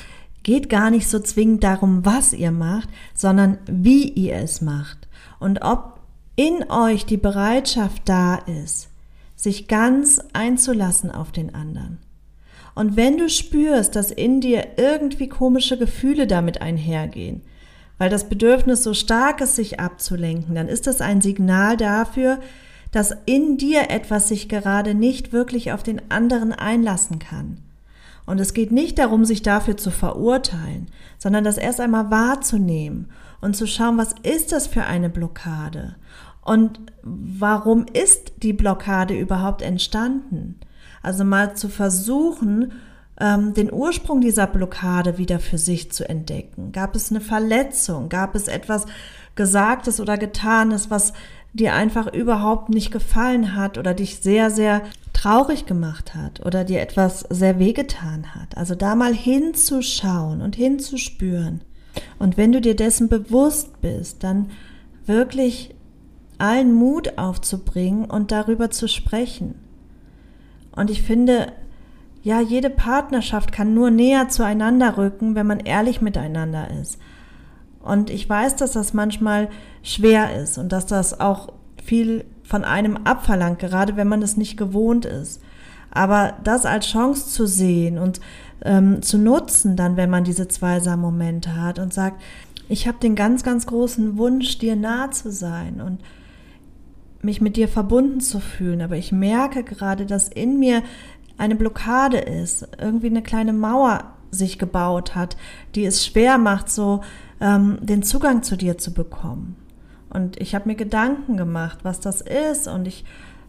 geht 0.44 0.70
gar 0.70 0.92
nicht 0.92 1.08
so 1.08 1.20
zwingend 1.20 1.64
darum, 1.64 2.06
was 2.06 2.34
ihr 2.34 2.52
macht, 2.52 2.90
sondern 3.14 3.58
wie 3.68 4.10
ihr 4.10 4.36
es 4.36 4.62
macht. 4.62 5.08
Und 5.40 5.62
ob 5.64 5.95
in 6.36 6.70
euch 6.70 7.06
die 7.06 7.18
Bereitschaft 7.18 8.04
da 8.06 8.36
ist, 8.36 8.90
sich 9.36 9.68
ganz 9.68 10.22
einzulassen 10.34 11.12
auf 11.12 11.32
den 11.32 11.56
anderen. 11.56 12.00
Und 12.74 12.98
wenn 12.98 13.18
du 13.18 13.30
spürst, 13.30 13.96
dass 13.96 14.12
in 14.12 14.42
dir 14.42 14.78
irgendwie 14.78 15.30
komische 15.30 15.78
Gefühle 15.78 16.28
damit 16.28 16.62
einhergehen, 16.62 17.42
weil 17.98 18.10
das 18.10 18.28
Bedürfnis 18.28 18.84
so 18.84 18.94
stark 18.94 19.40
ist, 19.40 19.56
sich 19.56 19.80
abzulenken, 19.80 20.56
dann 20.56 20.68
ist 20.68 20.86
das 20.86 21.00
ein 21.00 21.22
Signal 21.22 21.78
dafür, 21.78 22.40
dass 22.92 23.16
in 23.26 23.58
dir 23.58 23.90
etwas 23.90 24.28
sich 24.28 24.50
gerade 24.50 24.94
nicht 24.94 25.32
wirklich 25.32 25.72
auf 25.72 25.84
den 25.84 26.02
anderen 26.12 26.52
einlassen 26.52 27.20
kann. 27.20 27.58
Und 28.26 28.40
es 28.42 28.54
geht 28.54 28.72
nicht 28.72 29.00
darum, 29.00 29.24
sich 29.24 29.42
dafür 29.42 29.78
zu 29.78 29.92
verurteilen, 29.92 30.88
sondern 31.18 31.44
das 31.44 31.58
erst 31.58 31.80
einmal 31.80 32.12
wahrzunehmen 32.12 33.10
und 33.42 33.56
zu 33.56 33.68
schauen, 33.68 33.98
was 33.98 34.16
ist 34.24 34.52
das 34.52 34.68
für 34.68 34.86
eine 34.86 35.10
Blockade 35.10 35.96
Und 36.44 36.80
warum 37.04 37.86
ist 37.92 38.34
die 38.44 38.54
Blockade 38.54 39.18
überhaupt 39.18 39.62
entstanden? 39.62 40.60
Also 41.02 41.24
mal 41.24 41.56
zu 41.56 41.70
versuchen, 41.70 42.74
ähm, 43.20 43.54
den 43.54 43.72
Ursprung 43.72 44.22
dieser 44.22 44.48
Blockade 44.48 45.18
wieder 45.18 45.40
für 45.40 45.58
sich 45.58 45.92
zu 45.92 46.08
entdecken. 46.08 46.72
Gab 46.72 46.96
es 46.96 47.12
eine 47.12 47.22
Verletzung? 47.22 48.10
Gab 48.10 48.36
es 48.36 48.48
etwas 48.48 48.86
Gesagtes 49.36 50.00
oder 50.00 50.18
Getanes, 50.18 50.90
was 50.90 51.14
dir 51.54 51.74
einfach 51.74 52.14
überhaupt 52.14 52.70
nicht 52.70 52.92
gefallen 52.92 53.56
hat 53.56 53.78
oder 53.78 53.94
dich 53.94 54.18
sehr, 54.18 54.50
sehr 54.50 54.82
traurig 55.14 55.66
gemacht 55.66 56.14
hat 56.14 56.46
oder 56.46 56.66
dir 56.66 56.82
etwas 56.82 57.22
sehr 57.30 57.58
wehgetan 57.60 58.36
hat. 58.36 58.58
Also 58.58 58.76
da 58.76 58.96
mal 58.96 59.14
hinzuschauen 59.14 60.42
und 60.42 60.56
hinzuspüren. 60.56 61.62
Und 62.20 62.38
wenn 62.38 62.52
du 62.52 62.62
dir 62.62 62.76
dessen 62.76 63.10
bewusst 63.10 63.82
bist, 63.82 64.24
dann 64.24 64.50
wirklich 65.06 65.76
allen 66.38 66.74
Mut 66.74 67.18
aufzubringen 67.18 68.06
und 68.06 68.32
darüber 68.32 68.70
zu 68.70 68.88
sprechen. 68.88 69.56
Und 70.76 70.90
ich 70.90 71.02
finde, 71.02 71.54
ja, 72.24 72.42
jede 72.42 72.70
Partnerschaft 72.70 73.52
kann 73.52 73.74
nur 73.74 73.92
näher 73.92 74.30
zueinander 74.30 74.98
rücken, 74.98 75.36
wenn 75.36 75.48
man 75.48 75.60
ehrlich 75.60 76.02
miteinander 76.02 76.70
ist. 76.82 76.98
Und 77.82 78.10
ich 78.10 78.28
weiß, 78.28 78.56
dass 78.56 78.72
das 78.72 78.94
manchmal 78.94 79.50
schwer 79.84 80.42
ist 80.42 80.58
und 80.58 80.72
dass 80.72 80.88
das 80.88 81.20
auch 81.20 81.54
viel 81.84 82.26
von 82.44 82.64
einem 82.64 82.98
abverlangt, 82.98 83.60
gerade 83.60 83.96
wenn 83.96 84.08
man 84.08 84.24
es 84.24 84.38
nicht 84.38 84.58
gewohnt 84.58 85.06
ist. 85.06 85.42
Aber 85.92 86.34
das 86.44 86.66
als 86.66 86.88
Chance 86.88 87.30
zu 87.30 87.46
sehen 87.46 87.98
und 88.00 88.20
ähm, 88.64 89.02
zu 89.02 89.18
nutzen, 89.18 89.76
dann, 89.76 89.98
wenn 89.98 90.10
man 90.10 90.24
diese 90.24 90.48
zweisamen 90.48 91.02
Momente 91.02 91.56
hat 91.60 91.80
und 91.80 91.94
sagt, 91.94 92.22
ich 92.68 92.88
habe 92.88 92.98
den 93.00 93.16
ganz, 93.16 93.44
ganz 93.44 93.68
großen 93.68 94.18
Wunsch, 94.18 94.58
dir 94.58 94.76
nah 94.76 95.12
zu 95.12 95.32
sein 95.32 95.82
und 95.82 96.00
mich 97.22 97.42
mit 97.42 97.58
dir 97.58 97.68
verbunden 97.68 98.22
zu 98.22 98.40
fühlen. 98.40 98.82
Aber 98.82 98.96
ich 98.96 99.12
merke 99.12 99.64
gerade, 99.64 100.06
dass 100.06 100.30
in 100.30 100.60
mir 100.60 100.84
eine 101.38 101.56
Blockade 101.56 102.18
ist, 102.18 102.68
irgendwie 102.80 103.08
eine 103.08 103.22
kleine 103.22 103.54
Mauer 103.54 104.14
sich 104.32 104.58
gebaut 104.60 105.16
hat, 105.16 105.38
die 105.76 105.86
es 105.86 106.06
schwer 106.06 106.38
macht, 106.38 106.70
so 106.70 107.02
ähm, 107.40 107.78
den 107.82 108.04
Zugang 108.04 108.44
zu 108.44 108.56
dir 108.56 108.78
zu 108.78 108.94
bekommen. 108.94 109.56
Und 110.10 110.40
ich 110.40 110.56
habe 110.56 110.70
mir 110.70 110.76
Gedanken 110.76 111.36
gemacht, 111.36 111.80
was 111.84 112.00
das 112.00 112.22
ist. 112.22 112.68
Und 112.68 112.88
ich 112.88 113.04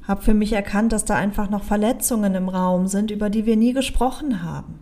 habe 0.07 0.23
für 0.23 0.35
mich 0.35 0.53
erkannt, 0.53 0.93
dass 0.93 1.05
da 1.05 1.15
einfach 1.15 1.51
noch 1.51 1.63
Verletzungen 1.63 2.35
im 2.35 2.49
Raum 2.49 2.87
sind, 2.89 3.11
über 3.11 3.31
die 3.31 3.47
wir 3.47 3.57
nie 3.57 3.73
gesprochen 3.73 4.43
haben. 4.43 4.81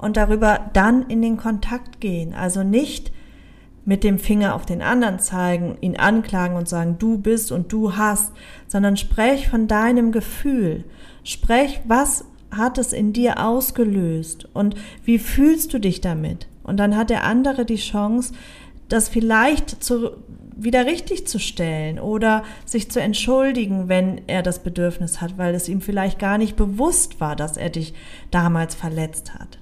Und 0.00 0.16
darüber 0.16 0.70
dann 0.72 1.06
in 1.08 1.20
den 1.20 1.36
Kontakt 1.36 2.00
gehen. 2.00 2.32
Also 2.32 2.62
nicht 2.62 3.12
mit 3.84 4.04
dem 4.04 4.18
Finger 4.18 4.54
auf 4.54 4.66
den 4.66 4.82
anderen 4.82 5.18
zeigen, 5.18 5.76
ihn 5.80 5.96
anklagen 5.96 6.56
und 6.56 6.68
sagen, 6.68 6.96
du 6.98 7.18
bist 7.18 7.50
und 7.50 7.72
du 7.72 7.96
hast, 7.96 8.32
sondern 8.68 8.96
sprech 8.96 9.48
von 9.48 9.68
deinem 9.68 10.12
Gefühl. 10.12 10.84
Sprech, 11.24 11.80
was 11.86 12.24
hat 12.50 12.78
es 12.78 12.92
in 12.92 13.12
dir 13.12 13.44
ausgelöst 13.44 14.48
und 14.54 14.74
wie 15.04 15.18
fühlst 15.18 15.72
du 15.72 15.78
dich 15.78 16.00
damit? 16.00 16.46
Und 16.62 16.76
dann 16.76 16.96
hat 16.96 17.10
der 17.10 17.24
andere 17.24 17.64
die 17.64 17.76
Chance, 17.76 18.32
das 18.88 19.08
vielleicht 19.08 19.82
zu, 19.82 20.10
wieder 20.56 20.86
richtig 20.86 21.26
zu 21.26 21.38
stellen 21.38 21.98
oder 21.98 22.42
sich 22.64 22.90
zu 22.90 23.00
entschuldigen, 23.00 23.88
wenn 23.88 24.20
er 24.26 24.42
das 24.42 24.62
Bedürfnis 24.62 25.20
hat, 25.20 25.38
weil 25.38 25.54
es 25.54 25.68
ihm 25.68 25.80
vielleicht 25.80 26.18
gar 26.18 26.38
nicht 26.38 26.56
bewusst 26.56 27.20
war, 27.20 27.34
dass 27.34 27.56
er 27.56 27.70
dich 27.70 27.94
damals 28.30 28.74
verletzt 28.74 29.34
hat. 29.34 29.58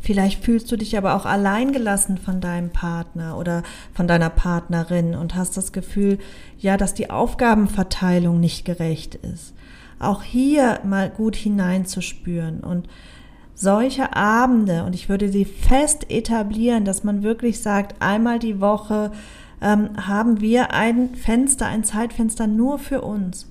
Vielleicht 0.00 0.42
fühlst 0.42 0.72
du 0.72 0.76
dich 0.76 0.96
aber 0.96 1.14
auch 1.14 1.26
alleingelassen 1.26 2.16
von 2.16 2.40
deinem 2.40 2.70
Partner 2.70 3.36
oder 3.36 3.62
von 3.92 4.08
deiner 4.08 4.30
Partnerin 4.30 5.14
und 5.14 5.34
hast 5.34 5.56
das 5.56 5.72
Gefühl, 5.72 6.18
ja, 6.58 6.76
dass 6.76 6.94
die 6.94 7.10
Aufgabenverteilung 7.10 8.40
nicht 8.40 8.64
gerecht 8.64 9.16
ist. 9.16 9.54
Auch 9.98 10.22
hier 10.22 10.80
mal 10.84 11.10
gut 11.10 11.36
hineinzuspüren 11.36 12.60
und 12.60 12.88
solche 13.54 14.16
Abende, 14.16 14.84
und 14.84 14.94
ich 14.94 15.10
würde 15.10 15.28
sie 15.28 15.44
fest 15.44 16.10
etablieren, 16.10 16.86
dass 16.86 17.04
man 17.04 17.22
wirklich 17.22 17.60
sagt, 17.60 18.00
einmal 18.00 18.38
die 18.38 18.58
Woche 18.58 19.12
ähm, 19.60 19.90
haben 20.06 20.40
wir 20.40 20.72
ein 20.72 21.14
Fenster, 21.14 21.66
ein 21.66 21.84
Zeitfenster 21.84 22.46
nur 22.46 22.78
für 22.78 23.02
uns. 23.02 23.50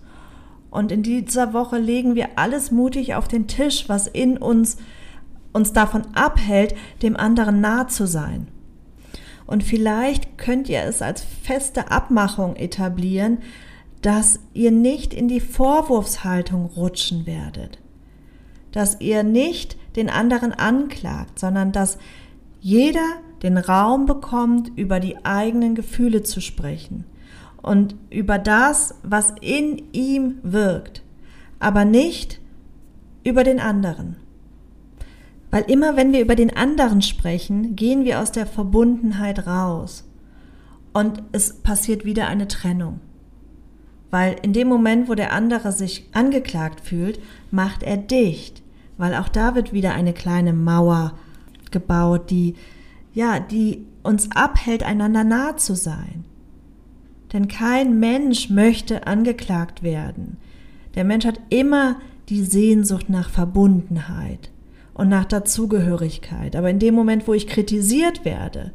Und 0.72 0.92
in 0.92 1.04
dieser 1.04 1.54
Woche 1.54 1.78
legen 1.78 2.16
wir 2.16 2.30
alles 2.38 2.72
mutig 2.72 3.14
auf 3.14 3.28
den 3.28 3.48
Tisch, 3.48 3.88
was 3.88 4.08
in 4.08 4.40
uns 4.40 4.78
uns 5.54 5.74
davon 5.74 6.04
abhält, 6.14 6.76
dem 7.02 7.16
anderen 7.16 7.62
nah 7.62 7.88
zu 7.88 8.06
sein. 8.08 8.48
Und 9.46 9.64
vielleicht 9.64 10.38
könnt 10.38 10.70
ihr 10.70 10.84
es 10.84 11.02
als 11.02 11.24
feste 11.24 11.90
Abmachung 11.90 12.56
etablieren, 12.56 13.40
dass 14.02 14.40
ihr 14.54 14.72
nicht 14.72 15.14
in 15.14 15.28
die 15.28 15.40
Vorwurfshaltung 15.40 16.68
rutschen 16.68 17.26
werdet, 17.26 17.80
dass 18.72 19.02
ihr 19.02 19.24
nicht 19.24 19.76
den 19.96 20.10
anderen 20.10 20.54
anklagt, 20.54 21.40
sondern 21.40 21.72
dass 21.72 21.98
jeder 22.62 23.18
den 23.42 23.58
Raum 23.58 24.06
bekommt, 24.06 24.72
über 24.78 25.00
die 25.00 25.26
eigenen 25.26 25.76
Gefühle 25.76 26.24
zu 26.24 26.42
sprechen 26.42 27.06
und 27.62 27.96
über 28.10 28.38
das, 28.38 28.96
was 29.04 29.34
in 29.42 29.82
ihm 29.94 30.40
wirkt, 30.44 31.04
aber 31.60 31.86
nicht 31.86 32.40
über 33.24 33.44
den 33.44 33.60
anderen. 33.60 34.18
Weil 35.52 35.64
immer 35.64 35.96
wenn 35.96 36.14
wir 36.14 36.22
über 36.22 36.36
den 36.36 36.56
anderen 36.56 37.02
sprechen, 37.02 37.76
gehen 37.76 38.06
wir 38.06 38.20
aus 38.20 38.32
der 38.32 38.46
Verbundenheit 38.46 39.48
raus 39.48 40.08
und 40.94 41.24
es 41.32 41.54
passiert 41.54 42.06
wieder 42.06 42.28
eine 42.28 42.48
Trennung. 42.48 43.00
Weil 44.12 44.36
in 44.42 44.54
dem 44.54 44.68
Moment, 44.68 45.08
wo 45.08 45.16
der 45.16 45.34
andere 45.34 45.72
sich 45.72 46.10
angeklagt 46.14 46.82
fühlt, 46.82 47.20
macht 47.52 47.84
er 47.84 47.98
dicht, 47.98 48.62
weil 48.98 49.16
auch 49.16 49.30
da 49.30 49.56
wird 49.56 49.74
wieder 49.74 49.94
eine 49.94 50.14
kleine 50.14 50.54
Mauer 50.54 51.14
gebaut, 51.72 52.30
die 52.30 52.56
ja, 53.14 53.40
die 53.40 53.86
uns 54.04 54.32
abhält, 54.32 54.84
einander 54.84 55.24
nah 55.24 55.58
zu 55.58 55.76
sein. 55.76 56.26
Denn 57.34 57.48
kein 57.48 58.00
Mensch 58.00 58.50
möchte 58.50 59.08
angeklagt 59.08 59.84
werden. 59.84 60.38
Der 60.96 61.04
Mensch 61.04 61.26
hat 61.26 61.40
immer 61.50 61.98
die 62.30 62.44
Sehnsucht 62.44 63.10
nach 63.10 63.30
Verbundenheit 63.30 64.52
und 65.00 65.08
nach 65.08 65.24
Dazugehörigkeit. 65.24 66.58
Aber 66.58 66.70
in 66.70 66.78
dem 66.78 66.94
Moment, 66.94 67.26
wo 67.26 67.34
ich 67.34 67.48
kritisiert 67.48 68.26
werde, 68.26 68.72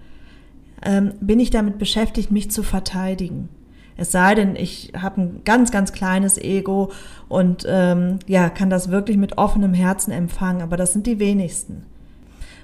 ähm, 0.83 1.13
bin 1.21 1.39
ich 1.39 1.51
damit 1.51 1.77
beschäftigt, 1.79 2.31
mich 2.31 2.51
zu 2.51 2.63
verteidigen. 2.63 3.51
Es 3.99 4.11
sei 4.11 4.35
denn, 4.35 4.57
ich 4.57 4.93
habe 4.99 5.21
ein 5.21 5.41
ganz, 5.45 5.71
ganz 5.71 5.93
kleines 5.93 6.39
Ego 6.39 6.91
und 7.29 7.67
ähm, 7.69 8.21
ja, 8.27 8.49
kann 8.49 8.71
das 8.71 8.91
wirklich 8.91 9.19
mit 9.19 9.37
offenem 9.37 9.75
Herzen 9.75 10.13
empfangen, 10.13 10.63
aber 10.63 10.79
das 10.79 10.95
sind 10.95 11.07
die 11.07 11.19
wenigsten. 11.19 11.85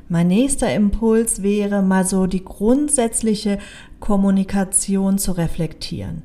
Mein 0.08 0.28
nächster 0.28 0.74
Impuls 0.74 1.42
wäre 1.42 1.82
mal 1.82 2.06
so 2.06 2.26
die 2.26 2.42
grundsätzliche 2.42 3.58
Kommunikation 4.00 5.18
zu 5.18 5.32
reflektieren. 5.32 6.22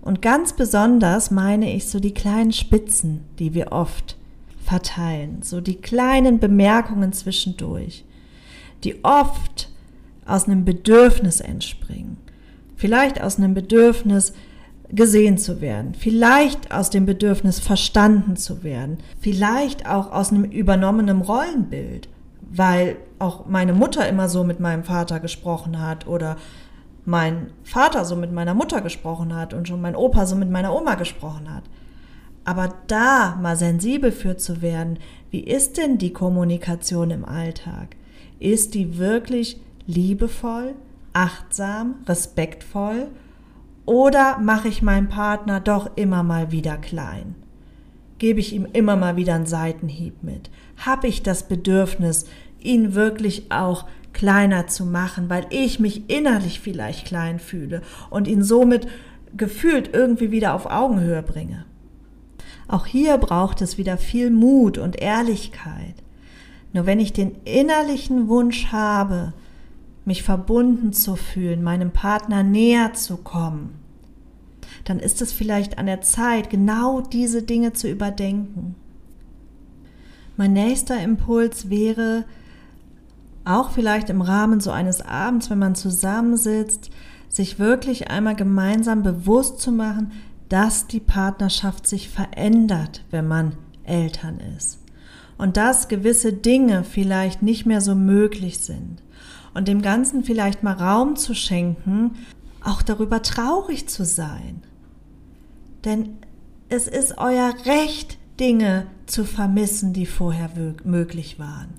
Und 0.00 0.22
ganz 0.22 0.54
besonders 0.54 1.30
meine 1.30 1.74
ich 1.74 1.86
so 1.88 2.00
die 2.00 2.14
kleinen 2.14 2.52
Spitzen, 2.52 3.20
die 3.38 3.52
wir 3.52 3.70
oft 3.70 4.13
verteilen, 4.64 5.42
so 5.42 5.60
die 5.60 5.76
kleinen 5.76 6.38
Bemerkungen 6.38 7.12
zwischendurch, 7.12 8.04
die 8.82 9.04
oft 9.04 9.70
aus 10.26 10.46
einem 10.46 10.64
Bedürfnis 10.64 11.40
entspringen. 11.40 12.16
Vielleicht 12.76 13.20
aus 13.20 13.38
einem 13.38 13.54
Bedürfnis 13.54 14.32
gesehen 14.88 15.38
zu 15.38 15.60
werden, 15.60 15.94
vielleicht 15.94 16.72
aus 16.72 16.90
dem 16.90 17.06
Bedürfnis 17.06 17.58
verstanden 17.58 18.36
zu 18.36 18.62
werden, 18.62 18.98
vielleicht 19.20 19.86
auch 19.86 20.12
aus 20.12 20.30
einem 20.30 20.44
übernommenen 20.44 21.22
Rollenbild 21.22 22.08
weil 22.56 22.96
auch 23.18 23.46
meine 23.46 23.72
Mutter 23.72 24.08
immer 24.08 24.28
so 24.28 24.44
mit 24.44 24.60
meinem 24.60 24.84
Vater 24.84 25.18
gesprochen 25.18 25.80
hat 25.80 26.06
oder 26.06 26.36
mein 27.04 27.50
Vater 27.64 28.04
so 28.04 28.14
mit 28.16 28.32
meiner 28.32 28.54
Mutter 28.54 28.80
gesprochen 28.80 29.34
hat 29.34 29.52
und 29.54 29.66
schon 29.66 29.80
mein 29.80 29.96
Opa 29.96 30.24
so 30.24 30.36
mit 30.36 30.50
meiner 30.50 30.74
Oma 30.74 30.94
gesprochen 30.94 31.52
hat. 31.52 31.64
Aber 32.44 32.74
da 32.86 33.38
mal 33.40 33.56
sensibel 33.56 34.12
für 34.12 34.36
zu 34.36 34.60
werden, 34.60 34.98
wie 35.30 35.40
ist 35.40 35.78
denn 35.78 35.98
die 35.98 36.12
Kommunikation 36.12 37.10
im 37.10 37.24
Alltag? 37.24 37.96
Ist 38.38 38.74
die 38.74 38.98
wirklich 38.98 39.58
liebevoll, 39.86 40.74
achtsam, 41.12 41.96
respektvoll? 42.06 43.08
Oder 43.86 44.38
mache 44.38 44.68
ich 44.68 44.82
meinen 44.82 45.08
Partner 45.08 45.60
doch 45.60 45.96
immer 45.96 46.22
mal 46.22 46.52
wieder 46.52 46.76
klein? 46.76 47.34
Gebe 48.18 48.40
ich 48.40 48.52
ihm 48.54 48.66
immer 48.72 48.96
mal 48.96 49.16
wieder 49.16 49.34
einen 49.34 49.46
Seitenhieb 49.46 50.22
mit? 50.22 50.50
Habe 50.76 51.08
ich 51.08 51.22
das 51.22 51.48
Bedürfnis, 51.48 52.26
ihn 52.60 52.94
wirklich 52.94 53.50
auch 53.50 53.86
kleiner 54.12 54.66
zu 54.66 54.86
machen, 54.86 55.28
weil 55.28 55.46
ich 55.50 55.80
mich 55.80 56.08
innerlich 56.08 56.60
vielleicht 56.60 57.06
klein 57.06 57.38
fühle 57.38 57.82
und 58.10 58.28
ihn 58.28 58.42
somit 58.42 58.86
gefühlt 59.36 59.92
irgendwie 59.92 60.30
wieder 60.30 60.54
auf 60.54 60.66
Augenhöhe 60.66 61.22
bringe. 61.22 61.66
Auch 62.68 62.86
hier 62.86 63.18
braucht 63.18 63.60
es 63.62 63.78
wieder 63.78 63.98
viel 63.98 64.30
Mut 64.30 64.78
und 64.78 65.00
Ehrlichkeit. 65.00 65.94
Nur 66.72 66.86
wenn 66.86 67.00
ich 67.00 67.12
den 67.12 67.36
innerlichen 67.44 68.28
Wunsch 68.28 68.72
habe, 68.72 69.32
mich 70.04 70.22
verbunden 70.22 70.92
zu 70.92 71.16
fühlen, 71.16 71.62
meinem 71.62 71.90
Partner 71.90 72.42
näher 72.42 72.94
zu 72.94 73.16
kommen, 73.16 73.78
dann 74.84 74.98
ist 74.98 75.22
es 75.22 75.32
vielleicht 75.32 75.78
an 75.78 75.86
der 75.86 76.02
Zeit, 76.02 76.50
genau 76.50 77.00
diese 77.00 77.42
Dinge 77.42 77.72
zu 77.72 77.88
überdenken. 77.88 78.74
Mein 80.36 80.52
nächster 80.52 81.00
Impuls 81.00 81.70
wäre, 81.70 82.24
auch 83.44 83.70
vielleicht 83.70 84.10
im 84.10 84.20
Rahmen 84.20 84.60
so 84.60 84.70
eines 84.70 85.00
Abends, 85.00 85.48
wenn 85.50 85.58
man 85.58 85.74
zusammensitzt, 85.74 86.90
sich 87.28 87.58
wirklich 87.58 88.10
einmal 88.10 88.34
gemeinsam 88.34 89.02
bewusst 89.02 89.60
zu 89.60 89.70
machen, 89.70 90.12
dass 90.54 90.86
die 90.86 91.00
Partnerschaft 91.00 91.84
sich 91.84 92.08
verändert, 92.08 93.02
wenn 93.10 93.26
man 93.26 93.56
Eltern 93.82 94.38
ist. 94.56 94.78
Und 95.36 95.56
dass 95.56 95.88
gewisse 95.88 96.32
Dinge 96.32 96.84
vielleicht 96.84 97.42
nicht 97.42 97.66
mehr 97.66 97.80
so 97.80 97.96
möglich 97.96 98.60
sind. 98.60 99.02
Und 99.52 99.66
dem 99.66 99.82
Ganzen 99.82 100.22
vielleicht 100.22 100.62
mal 100.62 100.74
Raum 100.74 101.16
zu 101.16 101.34
schenken, 101.34 102.12
auch 102.62 102.82
darüber 102.82 103.20
traurig 103.20 103.88
zu 103.88 104.04
sein. 104.04 104.62
Denn 105.84 106.18
es 106.68 106.86
ist 106.86 107.18
euer 107.18 107.52
Recht, 107.64 108.16
Dinge 108.38 108.86
zu 109.06 109.24
vermissen, 109.24 109.92
die 109.92 110.06
vorher 110.06 110.50
möglich 110.84 111.40
waren. 111.40 111.70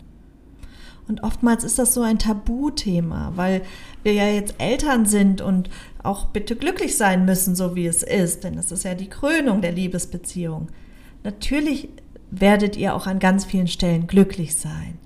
Und 1.07 1.23
oftmals 1.23 1.63
ist 1.63 1.79
das 1.79 1.93
so 1.93 2.01
ein 2.01 2.19
Tabuthema, 2.19 3.31
weil 3.35 3.61
wir 4.03 4.11
ja 4.11 4.27
jetzt 4.27 4.55
Eltern 4.57 5.05
sind 5.05 5.39
und 5.39 5.69
auch 6.05 6.25
bitte 6.25 6.55
glücklich 6.55 6.97
sein 6.97 7.25
müssen, 7.25 7.55
so 7.55 7.75
wie 7.75 7.87
es 7.87 8.03
ist, 8.03 8.43
denn 8.43 8.55
das 8.55 8.71
ist 8.71 8.83
ja 8.83 8.93
die 8.93 9.09
Krönung 9.09 9.61
der 9.61 9.71
Liebesbeziehung. 9.71 10.67
Natürlich 11.23 11.89
werdet 12.31 12.77
ihr 12.77 12.95
auch 12.95 13.07
an 13.07 13.19
ganz 13.19 13.45
vielen 13.45 13.67
Stellen 13.67 14.07
glücklich 14.07 14.55
sein. 14.55 14.97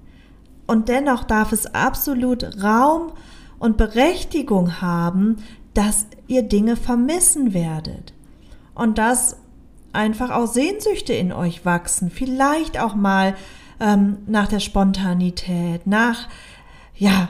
Und 0.68 0.90
dennoch 0.90 1.24
darf 1.24 1.52
es 1.52 1.74
absolut 1.74 2.62
Raum 2.62 3.14
und 3.58 3.78
Berechtigung 3.78 4.82
haben, 4.82 5.38
dass 5.74 6.06
ihr 6.28 6.44
Dinge 6.44 6.76
vermissen 6.76 7.54
werdet. 7.54 8.14
Und 8.76 8.98
dass 8.98 9.38
einfach 9.94 10.30
auch 10.30 10.48
Sehnsüchte 10.48 11.14
in 11.14 11.32
euch 11.32 11.66
wachsen, 11.66 12.12
vielleicht 12.12 12.80
auch 12.80 12.96
mal 12.96 13.36
ähm, 13.80 14.18
nach 14.28 14.48
der 14.48 14.60
Spontanität, 14.60 15.88
nach 15.88 16.28
ja, 16.96 17.30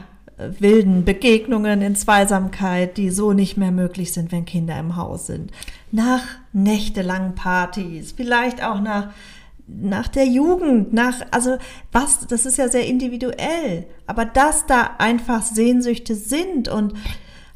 wilden 0.58 1.04
Begegnungen 1.04 1.82
in 1.82 1.96
Zweisamkeit, 1.96 2.96
die 2.96 3.10
so 3.10 3.32
nicht 3.32 3.56
mehr 3.56 3.72
möglich 3.72 4.12
sind, 4.12 4.32
wenn 4.32 4.44
Kinder 4.44 4.78
im 4.78 4.96
Haus 4.96 5.26
sind, 5.26 5.50
nach 5.92 6.22
nächtelangen 6.52 7.34
Partys, 7.34 8.12
vielleicht 8.12 8.62
auch 8.62 8.80
nach 8.80 9.08
nach 9.72 10.08
der 10.08 10.26
Jugend, 10.26 10.92
nach, 10.92 11.20
also 11.30 11.56
was, 11.92 12.26
das 12.26 12.44
ist 12.44 12.58
ja 12.58 12.68
sehr 12.68 12.88
individuell, 12.88 13.86
aber 14.06 14.24
dass 14.24 14.66
da 14.66 14.96
einfach 14.98 15.42
Sehnsüchte 15.42 16.16
sind 16.16 16.68
und 16.68 16.94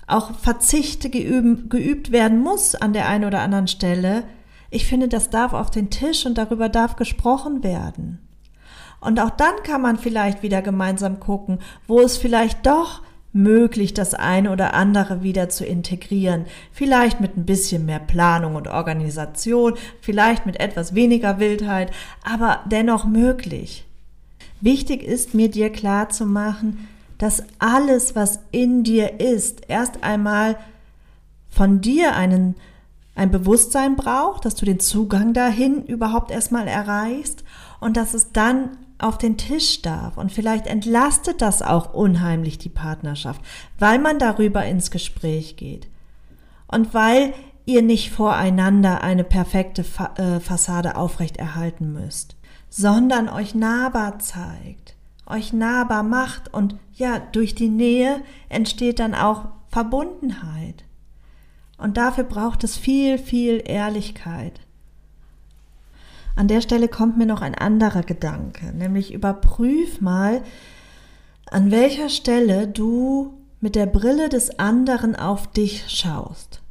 auch 0.07 0.39
Verzichte 0.39 1.11
geübt, 1.11 1.71
geübt 1.71 2.13
werden 2.13 2.41
muss 2.41 2.75
an 2.75 2.93
der 2.93 3.09
einen 3.09 3.25
oder 3.25 3.41
anderen 3.41 3.69
Stelle, 3.69 4.25
ich 4.71 4.87
finde, 4.87 5.09
das 5.09 5.31
darf 5.31 5.53
auf 5.53 5.71
den 5.71 5.91
Tisch 5.91 6.27
und 6.27 6.37
darüber 6.37 6.69
darf 6.69 6.97
gesprochen 6.97 7.63
werden. 7.63 8.24
Und 9.05 9.21
auch 9.21 9.31
dann 9.31 9.55
kann 9.65 9.83
man 9.83 9.99
vielleicht 9.99 10.43
wieder 10.43 10.63
gemeinsam 10.63 11.21
gucken, 11.21 11.59
wo 11.87 12.01
es 12.01 12.17
vielleicht 12.17 12.67
doch 12.67 13.03
möglich, 13.35 13.93
das 13.93 14.15
eine 14.15 14.53
oder 14.53 14.75
andere 14.75 15.23
wieder 15.23 15.49
zu 15.49 15.67
integrieren. 15.67 16.47
Vielleicht 16.73 17.21
mit 17.21 17.37
ein 17.37 17.45
bisschen 17.45 17.85
mehr 17.85 17.99
Planung 17.99 18.55
und 18.55 18.69
Organisation, 18.69 19.75
vielleicht 20.01 20.47
mit 20.47 20.61
etwas 20.61 20.95
weniger 20.95 21.41
Wildheit, 21.41 21.93
aber 22.23 22.61
dennoch 22.67 23.05
möglich. 23.05 23.85
Wichtig 24.61 25.03
ist 25.03 25.35
mir 25.35 25.51
dir 25.51 25.71
klar 25.71 26.09
zu 26.09 26.25
machen, 26.25 26.89
dass 27.19 27.43
alles, 27.59 28.15
was 28.15 28.39
in 28.53 28.85
dir 28.85 29.21
ist, 29.21 29.63
erst 29.69 30.05
einmal 30.05 30.57
von 31.51 31.81
dir 31.81 32.15
einen, 32.15 32.55
ein 33.15 33.31
Bewusstsein 33.31 33.97
braucht, 33.97 34.45
dass 34.45 34.55
du 34.55 34.65
den 34.65 34.81
Zugang 34.81 35.33
dahin 35.33 35.85
überhaupt 35.85 36.31
erstmal 36.31 36.69
erreichst 36.69 37.45
und 37.81 37.97
dass 37.97 38.15
es 38.15 38.33
dann 38.33 38.77
auf 38.99 39.19
den 39.19 39.37
Tisch 39.37 39.83
darf. 39.83 40.17
Und 40.17 40.33
vielleicht 40.33 40.67
entlastet 40.67 41.43
das 41.43 41.63
auch 41.63 41.95
unheimlich 41.95 42.59
die 42.59 42.69
Partnerschaft, 42.69 43.41
weil 43.79 43.99
man 43.99 44.19
darüber 44.19 44.65
ins 44.65 44.91
Gespräch 44.91 45.57
geht. 45.57 45.89
Und 46.67 46.95
weil 46.95 47.35
ihr 47.67 47.83
nicht 47.83 48.11
voreinander 48.11 49.03
eine 49.03 49.25
perfekte 49.25 49.85
äh, 50.17 50.41
Fassade 50.41 50.97
aufrechterhalten 50.97 51.93
müsst, 51.93 52.37
sondern 52.69 53.29
euch 53.29 53.55
nahbar 53.55 54.19
zeigt, 54.19 54.97
euch 55.27 55.53
nahbar 55.53 56.03
macht 56.03 56.53
und 56.53 56.77
ja, 56.93 57.19
durch 57.19 57.55
die 57.55 57.69
Nähe 57.69 58.21
entsteht 58.49 58.99
dann 58.99 59.15
auch 59.15 59.47
Verbundenheit. 59.69 60.85
Und 61.79 61.97
dafür 61.97 62.25
braucht 62.25 62.65
es 62.65 62.77
viel, 62.77 63.19
viel 63.19 63.63
Ehrlichkeit. 63.65 64.61
An 66.37 66.49
der 66.49 66.61
Stelle 66.61 66.89
kommt 66.89 67.17
mir 67.17 67.27
noch 67.27 67.43
ein 67.43 67.55
anderer 67.55 68.03
Gedanke, 68.03 68.73
nämlich 68.73 69.13
überprüf 69.13 70.01
mal, 70.01 70.43
an 71.51 71.71
welcher 71.71 72.09
Stelle 72.09 72.67
du 72.67 73.39
mit 73.61 73.77
der 73.77 73.87
Brille 73.87 74.29
des 74.29 74.59
anderen 74.59 75.15
auf 75.15 75.51
dich 75.51 75.85
schaust. 75.89 76.63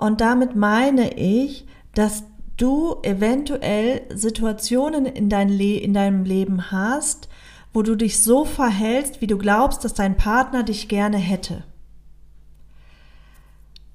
Und 0.00 0.20
damit 0.20 0.56
meine 0.56 1.16
ich, 1.16 1.66
dass 1.94 2.24
du 2.56 2.96
eventuell 3.02 4.02
Situationen 4.14 5.06
in, 5.06 5.28
dein 5.28 5.48
Le 5.48 5.78
in 5.78 5.94
deinem 5.94 6.24
Leben 6.24 6.70
hast, 6.70 7.28
wo 7.72 7.82
du 7.82 7.94
dich 7.94 8.22
so 8.22 8.44
verhältst, 8.44 9.20
wie 9.20 9.26
du 9.26 9.38
glaubst, 9.38 9.84
dass 9.84 9.94
dein 9.94 10.16
Partner 10.16 10.62
dich 10.62 10.88
gerne 10.88 11.18
hätte. 11.18 11.62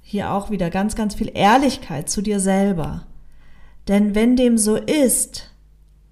Hier 0.02 0.32
auch 0.32 0.50
wieder 0.50 0.70
ganz, 0.70 0.96
ganz 0.96 1.16
viel 1.16 1.32
Ehrlichkeit 1.34 2.10
zu 2.10 2.22
dir 2.22 2.40
selber. 2.40 3.06
Denn 3.88 4.16
wenn 4.16 4.36
dem 4.36 4.58
so 4.58 4.76
ist, 4.76 5.52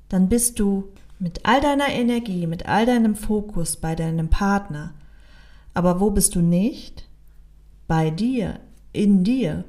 dann 0.09 0.29
bist 0.29 0.59
du 0.59 0.89
mit 1.19 1.41
all 1.43 1.61
deiner 1.61 1.89
Energie, 1.89 2.47
mit 2.47 2.67
all 2.67 2.85
deinem 2.85 3.15
Fokus 3.15 3.77
bei 3.77 3.95
deinem 3.95 4.29
Partner. 4.29 4.93
Aber 5.73 5.99
wo 5.99 6.11
bist 6.11 6.35
du 6.35 6.41
nicht? 6.41 7.07
Bei 7.87 8.09
dir, 8.09 8.59
in 8.91 9.23
dir. 9.23 9.63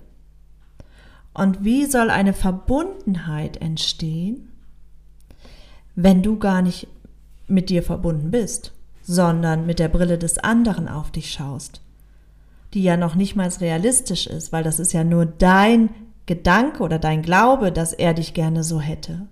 Und 1.33 1.65
wie 1.65 1.87
soll 1.87 2.11
eine 2.11 2.33
Verbundenheit 2.33 3.57
entstehen, 3.57 4.53
wenn 5.97 6.23
du 6.23 6.39
gar 6.39 6.63
nicht 6.63 6.89
mit 7.47 7.71
dir 7.71 7.83
verbunden 7.83 8.31
bist, 8.31 8.73
sondern 9.03 9.67
mit 9.67 9.79
der 9.79 9.89
Brille 9.89 10.19
des 10.19 10.39
anderen 10.39 10.89
auf 10.89 11.11
dich 11.11 11.33
schaust, 11.33 11.81
die 12.73 12.83
ja 12.83 12.97
noch 12.97 13.15
nicht 13.15 13.37
mal 13.37 13.49
realistisch 13.49 14.27
ist, 14.27 14.53
weil 14.53 14.65
das 14.65 14.79
ist 14.79 14.93
ja 14.93 15.05
nur 15.05 15.27
dein 15.27 15.91
Gedanke 16.27 16.83
oder 16.83 16.99
dein 16.99 17.23
Glaube, 17.23 17.73
dass 17.73 17.93
er 17.93 18.15
dich 18.15 18.35
gerne 18.35 18.65
so 18.65 18.81
hätte. 18.81 19.27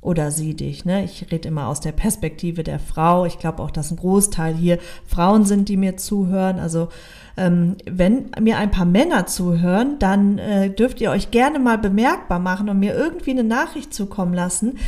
Oder 0.00 0.30
sie 0.30 0.54
dich. 0.54 0.84
Ne? 0.84 1.04
Ich 1.04 1.32
rede 1.32 1.48
immer 1.48 1.66
aus 1.66 1.80
der 1.80 1.92
Perspektive 1.92 2.62
der 2.62 2.78
Frau. 2.78 3.24
Ich 3.24 3.38
glaube 3.38 3.62
auch, 3.62 3.70
dass 3.70 3.90
ein 3.90 3.96
Großteil 3.96 4.54
hier 4.54 4.78
Frauen 5.06 5.44
sind, 5.44 5.68
die 5.68 5.76
mir 5.76 5.96
zuhören. 5.96 6.60
Also 6.60 6.88
ähm, 7.36 7.76
wenn 7.90 8.30
mir 8.40 8.58
ein 8.58 8.70
paar 8.70 8.84
Männer 8.84 9.26
zuhören, 9.26 9.98
dann 9.98 10.38
äh, 10.38 10.70
dürft 10.70 11.00
ihr 11.00 11.10
euch 11.10 11.30
gerne 11.30 11.58
mal 11.58 11.78
bemerkbar 11.78 12.38
machen 12.38 12.68
und 12.68 12.78
mir 12.78 12.94
irgendwie 12.94 13.32
eine 13.32 13.44
Nachricht 13.44 13.92
zukommen 13.92 14.32
lassen. 14.32 14.78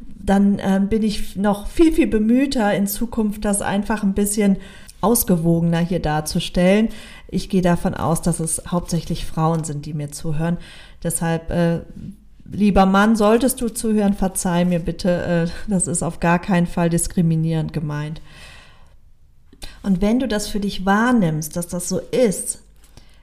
Dann 0.00 0.58
äh, 0.58 0.80
bin 0.80 1.02
ich 1.02 1.36
noch 1.36 1.66
viel, 1.66 1.92
viel 1.92 2.06
bemühter 2.06 2.72
in 2.74 2.86
Zukunft, 2.86 3.44
das 3.44 3.62
einfach 3.62 4.02
ein 4.02 4.14
bisschen 4.14 4.58
ausgewogener 5.00 5.78
hier 5.78 6.00
darzustellen. 6.00 6.88
Ich 7.28 7.50
gehe 7.50 7.62
davon 7.62 7.94
aus, 7.94 8.22
dass 8.22 8.40
es 8.40 8.62
hauptsächlich 8.66 9.26
Frauen 9.26 9.62
sind, 9.62 9.84
die 9.86 9.92
mir 9.92 10.10
zuhören. 10.10 10.56
Deshalb, 11.02 11.50
äh, 11.50 11.80
lieber 12.50 12.86
Mann, 12.86 13.16
solltest 13.16 13.60
du 13.60 13.68
zuhören, 13.68 14.14
verzeih 14.14 14.64
mir 14.64 14.78
bitte, 14.78 15.22
äh, 15.46 15.70
das 15.70 15.86
ist 15.86 16.02
auf 16.02 16.20
gar 16.20 16.38
keinen 16.38 16.66
Fall 16.66 16.88
diskriminierend 16.88 17.74
gemeint. 17.74 18.22
Und 19.82 20.00
wenn 20.00 20.18
du 20.18 20.26
das 20.26 20.48
für 20.48 20.60
dich 20.60 20.86
wahrnimmst, 20.86 21.54
dass 21.54 21.68
das 21.68 21.88
so 21.88 21.98
ist, 21.98 22.60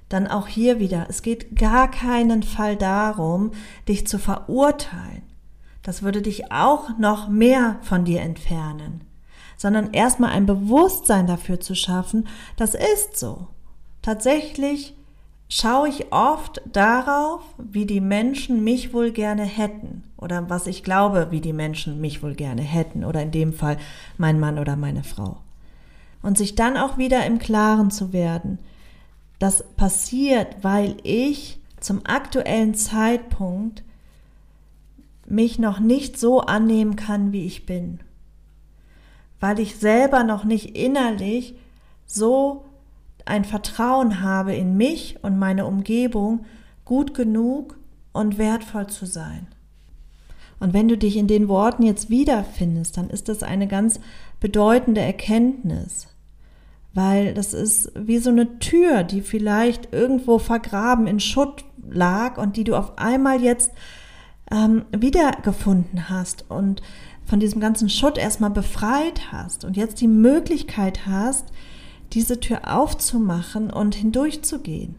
dann 0.10 0.28
auch 0.28 0.48
hier 0.48 0.80
wieder, 0.80 1.08
es 1.10 1.24
geht 1.24 1.56
gar 1.56 1.90
keinen 1.90 2.44
Fall 2.44 2.76
darum, 2.76 3.52
dich 3.88 4.06
zu 4.06 4.20
verurteilen. 4.20 5.24
Das 5.82 6.04
würde 6.04 6.22
dich 6.22 6.52
auch 6.52 6.98
noch 7.00 7.28
mehr 7.28 7.78
von 7.82 8.06
dir 8.06 8.22
entfernen, 8.22 9.02
sondern 9.58 9.94
erstmal 9.94 10.32
ein 10.32 10.46
Bewusstsein 10.46 11.26
dafür 11.26 11.60
zu 11.60 11.76
schaffen, 11.76 12.28
das 12.56 12.76
ist 12.76 13.18
so. 13.18 13.48
Tatsächlich 14.06 14.94
schaue 15.50 15.90
ich 15.90 16.14
oft 16.14 16.62
darauf, 16.72 17.42
wie 17.58 17.88
die 17.88 18.02
Menschen 18.02 18.64
mich 18.64 18.94
wohl 18.94 19.12
gerne 19.12 19.46
hätten 19.46 20.04
oder 20.18 20.48
was 20.48 20.68
ich 20.68 20.84
glaube, 20.84 21.30
wie 21.32 21.42
die 21.42 21.54
Menschen 21.54 22.00
mich 22.00 22.22
wohl 22.22 22.36
gerne 22.36 22.62
hätten 22.62 23.04
oder 23.04 23.24
in 23.24 23.32
dem 23.32 23.52
Fall 23.52 23.78
mein 24.20 24.40
Mann 24.40 24.60
oder 24.60 24.76
meine 24.76 25.04
Frau. 25.04 25.38
Und 26.22 26.38
sich 26.38 26.54
dann 26.54 26.78
auch 26.78 27.00
wieder 27.00 27.26
im 27.26 27.40
Klaren 27.40 27.90
zu 27.90 28.14
werden, 28.14 28.60
das 29.40 29.64
passiert, 29.76 30.58
weil 30.62 30.98
ich 31.02 31.60
zum 31.80 32.06
aktuellen 32.06 32.76
Zeitpunkt 32.76 33.84
mich 35.26 35.58
noch 35.58 35.80
nicht 35.80 36.20
so 36.20 36.42
annehmen 36.42 36.96
kann, 36.96 37.32
wie 37.32 37.48
ich 37.48 37.66
bin. 37.66 38.02
Weil 39.40 39.60
ich 39.60 39.78
selber 39.78 40.24
noch 40.24 40.44
nicht 40.44 40.78
innerlich 40.78 41.56
so 42.06 42.65
ein 43.26 43.44
Vertrauen 43.44 44.22
habe 44.22 44.54
in 44.56 44.78
mich 44.78 45.18
und 45.22 45.38
meine 45.38 45.66
Umgebung, 45.66 46.46
gut 46.86 47.14
genug 47.14 47.78
und 48.14 48.38
wertvoll 48.38 48.88
zu 48.88 49.06
sein. 49.06 49.48
Und 50.60 50.74
wenn 50.74 50.88
du 50.88 50.98
dich 50.98 51.18
in 51.18 51.28
den 51.28 51.48
Worten 51.48 51.84
jetzt 51.84 52.10
wiederfindest, 52.10 52.98
dann 52.98 53.10
ist 53.10 53.28
das 53.28 53.44
eine 53.44 53.68
ganz 53.68 54.00
bedeutende 54.40 55.02
Erkenntnis, 55.02 56.08
weil 56.94 57.34
das 57.34 57.54
ist 57.54 57.92
wie 57.96 58.20
so 58.20 58.30
eine 58.30 58.60
Tür, 58.60 59.04
die 59.04 59.22
vielleicht 59.22 59.92
irgendwo 59.92 60.40
vergraben 60.40 61.08
in 61.08 61.20
Schutt 61.20 61.66
lag 61.90 62.38
und 62.38 62.56
die 62.56 62.64
du 62.64 62.76
auf 62.76 62.98
einmal 62.98 63.42
jetzt 63.42 63.72
ähm, 64.52 64.86
wiedergefunden 64.92 66.10
hast 66.10 66.46
und 66.50 66.82
von 67.26 67.40
diesem 67.40 67.60
ganzen 67.60 67.90
Schutt 67.90 68.18
erstmal 68.18 68.52
befreit 68.52 69.32
hast 69.32 69.66
und 69.66 69.76
jetzt 69.76 70.00
die 70.00 70.08
Möglichkeit 70.08 71.06
hast, 71.08 71.52
diese 72.16 72.40
Tür 72.40 72.76
aufzumachen 72.76 73.70
und 73.70 73.96
hindurchzugehen. 73.96 74.96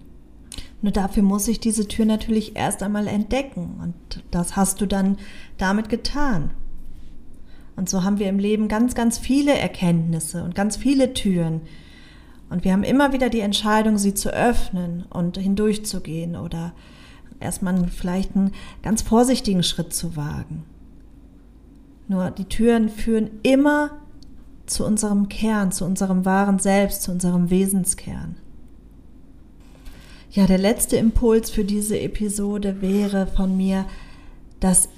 Nur 0.82 0.92
dafür 0.92 1.22
muss 1.22 1.48
ich 1.48 1.58
diese 1.58 1.88
Tür 1.88 2.04
natürlich 2.04 2.54
erst 2.54 2.82
einmal 2.82 3.08
entdecken 3.08 3.80
und 3.82 4.22
das 4.30 4.54
hast 4.54 4.80
du 4.80 4.86
dann 4.86 5.16
damit 5.56 5.88
getan. 5.88 6.50
Und 7.74 7.88
so 7.88 8.04
haben 8.04 8.18
wir 8.18 8.28
im 8.28 8.38
Leben 8.38 8.68
ganz, 8.68 8.94
ganz 8.94 9.18
viele 9.18 9.58
Erkenntnisse 9.58 10.44
und 10.44 10.54
ganz 10.54 10.76
viele 10.76 11.14
Türen. 11.14 11.62
Und 12.48 12.64
wir 12.64 12.72
haben 12.72 12.84
immer 12.84 13.12
wieder 13.12 13.28
die 13.28 13.40
Entscheidung, 13.40 13.98
sie 13.98 14.14
zu 14.14 14.32
öffnen 14.32 15.04
und 15.10 15.36
hindurchzugehen 15.36 16.36
oder 16.36 16.72
erstmal 17.40 17.88
vielleicht 17.88 18.36
einen 18.36 18.52
ganz 18.82 19.02
vorsichtigen 19.02 19.62
Schritt 19.62 19.92
zu 19.92 20.16
wagen. 20.16 20.64
Nur 22.08 22.30
die 22.30 22.44
Türen 22.44 22.88
führen 22.88 23.30
immer 23.42 23.90
zu 24.66 24.84
unserem 24.84 25.28
Kern, 25.28 25.72
zu 25.72 25.84
unserem 25.84 26.24
wahren 26.24 26.58
Selbst, 26.58 27.02
zu 27.02 27.12
unserem 27.12 27.50
Wesenskern. 27.50 28.36
Ja, 30.30 30.46
der 30.46 30.58
letzte 30.58 30.96
Impuls 30.96 31.50
für 31.50 31.64
diese 31.64 31.98
Episode 31.98 32.82
wäre 32.82 33.26
von 33.26 33.56
mir, 33.56 33.86
dass 34.60 34.88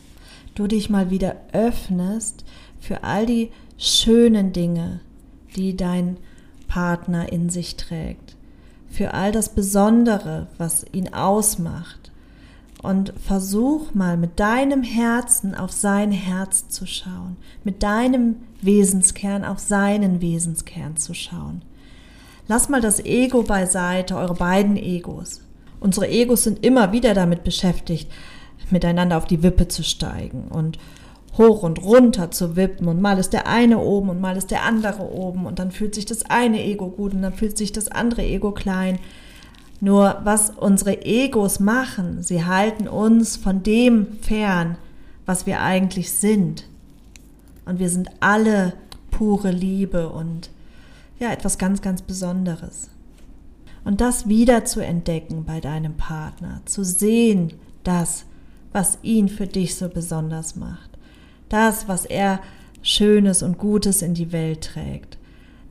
du 0.55 0.67
dich 0.67 0.91
mal 0.91 1.11
wieder 1.11 1.37
öffnest 1.53 2.45
für 2.81 3.05
all 3.05 3.27
die 3.27 3.51
schönen 3.77 4.53
Dinge, 4.53 5.01
die 5.55 5.77
dein 5.77 6.17
Partner 6.67 7.33
in 7.33 7.51
sich 7.51 7.77
trägt, 7.77 8.37
für 8.91 9.15
all 9.15 9.31
das 9.31 9.55
Besondere, 9.55 10.49
was 10.59 10.85
ihn 10.93 11.15
ausmacht. 11.15 12.11
Und 12.83 13.13
versuch 13.25 13.93
mal 13.95 14.17
mit 14.17 14.39
deinem 14.39 14.85
Herzen 14.85 15.57
auf 15.57 15.73
sein 15.73 16.13
Herz 16.13 16.69
zu 16.69 16.87
schauen, 16.87 17.37
mit 17.65 17.83
deinem 17.83 18.37
Wesenskern 18.61 19.45
auf 19.45 19.59
seinen 19.59 20.21
Wesenskern 20.21 20.97
zu 20.97 21.15
schauen. 21.15 21.63
Lass 22.47 22.69
mal 22.69 22.81
das 22.81 23.05
Ego 23.05 23.43
beiseite, 23.43 24.17
eure 24.17 24.35
beiden 24.35 24.77
Egos. 24.77 25.43
Unsere 25.81 26.09
Egos 26.09 26.45
sind 26.45 26.65
immer 26.65 26.93
wieder 26.93 27.15
damit 27.15 27.45
beschäftigt, 27.45 28.11
miteinander 28.71 29.17
auf 29.17 29.27
die 29.27 29.43
Wippe 29.43 29.69
zu 29.69 29.85
steigen 29.85 30.49
und 30.49 30.79
hoch 31.37 31.63
und 31.63 31.83
runter 31.83 32.31
zu 32.31 32.57
wippen 32.57 32.89
und 32.89 33.01
mal 33.01 33.19
ist 33.19 33.33
der 33.33 33.47
eine 33.47 33.79
oben 33.79 34.11
und 34.11 34.21
mal 34.21 34.37
ist 34.37 34.51
der 34.51 34.65
andere 34.65 35.03
oben 35.13 35.47
und 35.47 35.59
dann 35.59 35.71
fühlt 35.71 35.95
sich 35.95 36.05
das 36.05 36.25
eine 36.25 36.63
Ego 36.65 36.89
gut 36.89 37.15
und 37.15 37.23
dann 37.23 37.33
fühlt 37.33 37.57
sich 37.57 37.73
das 37.73 37.89
andere 37.89 38.23
Ego 38.23 38.51
klein. 38.51 38.99
Nur 39.81 40.19
was 40.25 40.51
unsere 40.51 41.05
Egos 41.05 41.61
machen, 41.61 42.23
sie 42.23 42.45
halten 42.45 42.89
uns 42.89 43.37
von 43.37 43.63
dem 43.63 44.19
fern, 44.21 44.77
was 45.25 45.47
wir 45.47 45.61
eigentlich 45.61 46.11
sind. 46.11 46.65
Und 47.69 47.79
wir 47.79 47.91
sind 47.91 48.11
alle 48.21 48.73
pure 49.11 49.51
Liebe 49.51 50.09
und 50.09 50.51
ja, 51.19 51.33
etwas 51.33 51.59
ganz, 51.59 51.83
ganz 51.83 52.01
Besonderes. 52.01 52.89
Und 53.85 54.01
das 54.01 54.27
wieder 54.29 54.65
zu 54.65 54.81
entdecken 54.81 55.45
bei 55.45 55.61
deinem 55.61 55.97
Partner, 55.97 56.63
zu 56.65 56.83
sehen, 56.85 57.53
das, 57.85 58.25
was 58.73 58.99
ihn 59.03 59.29
für 59.29 59.47
dich 59.47 59.77
so 59.77 59.89
besonders 59.89 60.57
macht, 60.57 60.91
das, 61.49 61.89
was 61.89 62.05
er 62.05 62.41
Schönes 62.83 63.43
und 63.43 63.59
Gutes 63.59 64.03
in 64.03 64.15
die 64.15 64.33
Welt 64.33 64.63
trägt, 64.63 65.19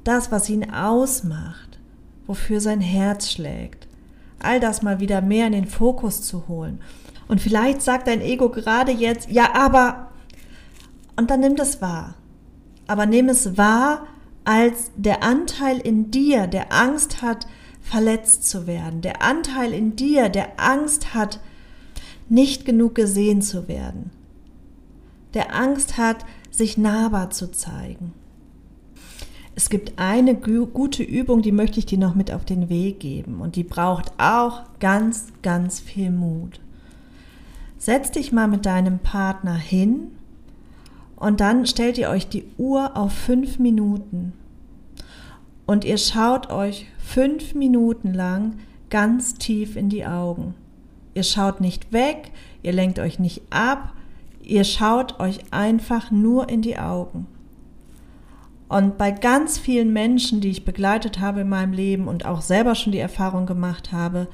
das, 0.04 0.32
was 0.32 0.50
ihn 0.50 0.72
ausmacht, 0.72 1.80
wofür 2.28 2.62
sein 2.62 2.82
Herz 2.82 3.32
schlägt, 3.32 3.88
all 4.40 4.60
das 4.60 4.82
mal 4.84 5.00
wieder 5.00 5.22
mehr 5.22 5.48
in 5.48 5.54
den 5.54 5.68
Fokus 5.68 6.22
zu 6.22 6.48
holen. 6.48 6.80
Und 7.28 7.42
vielleicht 7.42 7.82
sagt 7.82 8.08
dein 8.08 8.22
Ego 8.22 8.50
gerade 8.50 8.92
jetzt, 8.92 9.30
ja, 9.32 9.56
aber, 9.56 10.07
und 11.18 11.30
dann 11.30 11.42
nimm 11.42 11.56
das 11.56 11.82
wahr. 11.82 12.16
Aber 12.88 13.06
nimm 13.06 13.28
es 13.28 13.58
wahr 13.58 14.08
als 14.46 14.92
der 14.96 15.24
Anteil 15.24 15.78
in 15.80 16.10
dir, 16.10 16.48
der 16.48 16.72
Angst 16.72 17.22
hat, 17.22 17.48
verletzt 17.82 18.50
zu 18.50 18.66
werden, 18.66 19.02
der 19.02 19.22
Anteil 19.22 19.74
in 19.74 19.96
dir, 19.96 20.30
der 20.30 20.60
Angst 20.60 21.14
hat, 21.14 21.42
nicht 22.30 22.66
genug 22.66 22.96
gesehen 22.96 23.42
zu 23.42 23.68
werden, 23.68 24.12
der 25.34 25.56
Angst 25.56 25.98
hat, 25.98 26.26
sich 26.52 26.78
nahbar 26.78 27.30
zu 27.30 27.52
zeigen. 27.52 28.14
Es 29.56 29.70
gibt 29.70 29.98
eine 29.98 30.36
gute 30.36 31.04
Übung, 31.04 31.42
die 31.42 31.52
möchte 31.52 31.80
ich 31.80 31.86
dir 31.86 31.98
noch 31.98 32.14
mit 32.14 32.32
auf 32.32 32.46
den 32.46 32.70
Weg 32.70 33.00
geben 33.00 33.42
und 33.42 33.56
die 33.56 33.64
braucht 33.64 34.12
auch 34.18 34.64
ganz, 34.80 35.28
ganz 35.42 35.80
viel 35.80 36.12
Mut. 36.12 36.60
Setz 37.78 38.12
dich 38.12 38.32
mal 38.32 38.48
mit 38.48 38.66
deinem 38.66 39.00
Partner 39.00 39.56
hin 39.56 40.12
und 41.18 41.42
dann 41.42 41.66
stellt 41.66 41.98
ihr 41.98 42.10
euch 42.10 42.30
die 42.30 42.46
Uhr 42.58 42.96
auf 42.96 43.12
fünf 43.12 43.60
Minuten. 43.60 44.34
Und 45.66 45.84
ihr 45.84 45.98
schaut 45.98 46.50
euch 46.50 46.86
fünf 47.00 47.54
Minuten 47.56 48.14
lang 48.14 48.60
ganz 48.90 49.34
tief 49.34 49.76
in 49.76 49.90
die 49.90 50.06
Augen. 50.06 50.54
Ihr 51.14 51.24
schaut 51.24 51.60
nicht 51.60 51.92
weg, 51.92 52.32
ihr 52.62 52.72
lenkt 52.72 53.00
euch 53.00 53.18
nicht 53.20 53.42
ab, 53.50 53.94
ihr 54.42 54.64
schaut 54.64 55.20
euch 55.20 55.40
einfach 55.52 56.12
nur 56.12 56.50
in 56.50 56.62
die 56.62 56.78
Augen. 56.78 57.28
Und 58.70 58.98
bei 58.98 59.12
ganz 59.12 59.58
vielen 59.58 59.94
Menschen, 59.94 60.40
die 60.40 60.50
ich 60.50 60.66
begleitet 60.66 61.20
habe 61.20 61.42
in 61.42 61.50
meinem 61.50 61.74
Leben 61.74 62.08
und 62.08 62.26
auch 62.26 62.42
selber 62.42 62.76
schon 62.76 62.92
die 62.92 63.00
Erfahrung 63.00 63.46
gemacht 63.46 63.92
habe, 63.92 64.28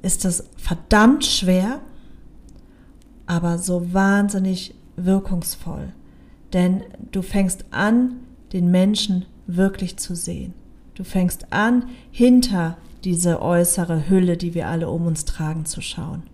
ist 0.00 0.24
das 0.24 0.44
verdammt 0.56 1.26
schwer, 1.26 1.80
aber 3.26 3.58
so 3.58 3.92
wahnsinnig 3.92 4.74
wirkungsvoll. 5.04 5.92
Denn 6.52 6.82
du 7.12 7.22
fängst 7.22 7.64
an, 7.70 8.16
den 8.52 8.70
Menschen 8.70 9.26
wirklich 9.46 9.96
zu 9.96 10.14
sehen. 10.14 10.54
Du 10.94 11.04
fängst 11.04 11.52
an, 11.52 11.84
hinter 12.10 12.76
diese 13.04 13.40
äußere 13.40 14.08
Hülle, 14.08 14.36
die 14.36 14.54
wir 14.54 14.68
alle 14.68 14.88
um 14.90 15.06
uns 15.06 15.24
tragen, 15.24 15.64
zu 15.64 15.80
schauen. 15.80 16.24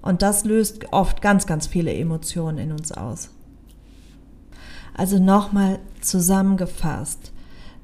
Und 0.00 0.22
das 0.22 0.44
löst 0.44 0.92
oft 0.92 1.20
ganz, 1.20 1.46
ganz 1.46 1.66
viele 1.66 1.92
Emotionen 1.92 2.58
in 2.58 2.72
uns 2.72 2.92
aus. 2.92 3.30
Also 4.94 5.18
nochmal 5.18 5.80
zusammengefasst, 6.00 7.32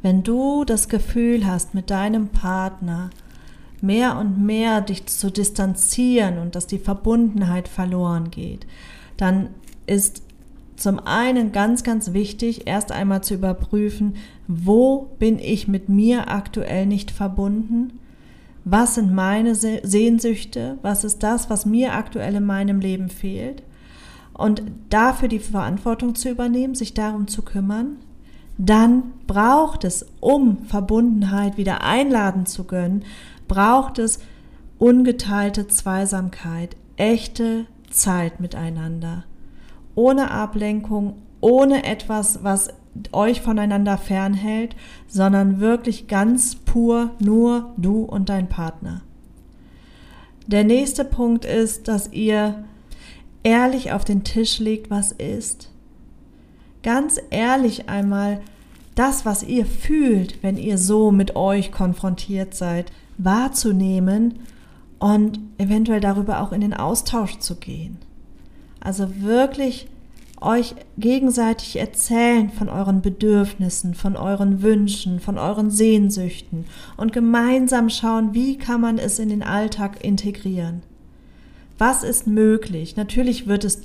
wenn 0.02 0.22
du 0.22 0.64
das 0.64 0.88
Gefühl 0.88 1.46
hast, 1.46 1.74
mit 1.74 1.90
deinem 1.90 2.28
Partner 2.28 3.10
mehr 3.80 4.16
und 4.16 4.42
mehr 4.42 4.80
dich 4.80 5.06
zu 5.06 5.30
distanzieren 5.30 6.38
und 6.38 6.54
dass 6.54 6.66
die 6.66 6.78
Verbundenheit 6.78 7.68
verloren 7.68 8.30
geht, 8.30 8.66
dann 9.22 9.50
ist 9.87 10.22
zum 10.74 10.98
einen 10.98 11.52
ganz, 11.52 11.85
ganz 11.85 12.12
wichtig, 12.12 12.66
erst 12.66 12.90
einmal 12.90 13.22
zu 13.22 13.35
überprüfen, 13.35 14.16
wo 14.48 15.12
bin 15.20 15.38
ich 15.38 15.68
mit 15.68 15.88
mir 15.88 16.28
aktuell 16.28 16.87
nicht 16.87 17.12
verbunden? 17.12 18.00
Was 18.64 18.96
sind 18.96 19.14
meine 19.14 19.54
Sehnsüchte? 19.54 20.78
Was 20.82 21.04
ist 21.04 21.22
das, 21.22 21.48
was 21.48 21.66
mir 21.66 21.94
aktuell 21.94 22.35
in 22.35 22.44
meinem 22.44 22.80
Leben 22.80 23.08
fehlt? 23.08 23.62
Und 24.35 24.62
dafür 24.90 25.28
die 25.28 25.38
Verantwortung 25.38 26.16
zu 26.16 26.28
übernehmen, 26.28 26.74
sich 26.74 26.94
darum 26.94 27.28
zu 27.28 27.42
kümmern. 27.42 27.98
Dann 28.58 29.04
braucht 29.28 29.85
es, 29.85 30.06
um 30.18 30.64
Verbundenheit 30.64 31.56
wieder 31.56 31.85
einladen 31.85 32.46
zu 32.46 32.64
können, 32.64 33.04
braucht 33.46 34.00
es 34.00 34.18
ungeteilte 34.78 35.68
Zweisamkeit, 35.68 36.76
echte 36.96 37.66
Zeit 37.92 38.40
miteinander. 38.40 39.24
Ohne 39.94 40.31
Ablenkung, 40.31 41.22
ohne 41.40 41.85
etwas, 41.85 42.42
was 42.42 42.70
euch 43.12 43.40
voneinander 43.40 43.98
fernhält, 43.98 44.76
sondern 45.07 45.61
wirklich 45.61 46.09
ganz 46.09 46.57
pur 46.57 47.11
nur 47.18 47.72
du 47.76 48.02
und 48.02 48.28
dein 48.28 48.48
Partner. 48.48 49.02
Der 50.46 50.64
nächste 50.64 51.05
Punkt 51.05 51.44
ist, 51.44 51.88
dass 51.88 52.12
ihr 52.12 52.64
ehrlich 53.42 53.92
auf 53.92 54.05
den 54.05 54.24
Tisch 54.24 54.59
legt, 54.59 54.90
was 54.90 55.12
ist. 55.12 55.70
Ganz 56.83 57.20
ehrlich 57.31 57.88
einmal 57.88 58.40
das, 58.94 59.24
was 59.24 59.42
ihr 59.42 59.64
fühlt, 59.64 60.42
wenn 60.42 60.57
ihr 60.57 60.78
so 60.78 61.11
mit 61.11 61.37
euch 61.37 61.72
konfrontiert 61.72 62.55
seid, 62.55 62.92
wahrzunehmen 63.18 64.40
und 65.02 65.40
eventuell 65.58 65.98
darüber 65.98 66.40
auch 66.40 66.52
in 66.52 66.60
den 66.60 66.74
Austausch 66.74 67.40
zu 67.40 67.56
gehen. 67.56 67.98
Also 68.78 69.20
wirklich 69.20 69.88
euch 70.40 70.76
gegenseitig 70.96 71.74
erzählen 71.74 72.50
von 72.50 72.68
euren 72.68 73.02
Bedürfnissen, 73.02 73.94
von 73.94 74.16
euren 74.16 74.62
Wünschen, 74.62 75.18
von 75.18 75.38
euren 75.38 75.72
Sehnsüchten 75.72 76.66
und 76.96 77.12
gemeinsam 77.12 77.90
schauen, 77.90 78.32
wie 78.32 78.56
kann 78.56 78.80
man 78.80 78.98
es 78.98 79.18
in 79.18 79.28
den 79.28 79.42
Alltag 79.42 80.04
integrieren. 80.04 80.84
Was 81.78 82.04
ist 82.04 82.28
möglich? 82.28 82.94
Natürlich 82.94 83.48
wird 83.48 83.64
es 83.64 83.82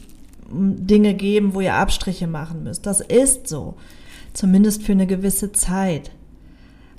Dinge 0.51 1.15
geben, 1.15 1.56
wo 1.56 1.62
ihr 1.62 1.73
Abstriche 1.73 2.27
machen 2.27 2.63
müsst. 2.63 2.86
Das 2.86 3.01
ist 3.01 3.47
so. 3.47 3.73
Zumindest 4.34 4.84
für 4.84 4.91
eine 4.91 5.08
gewisse 5.08 5.51
Zeit. 5.51 6.12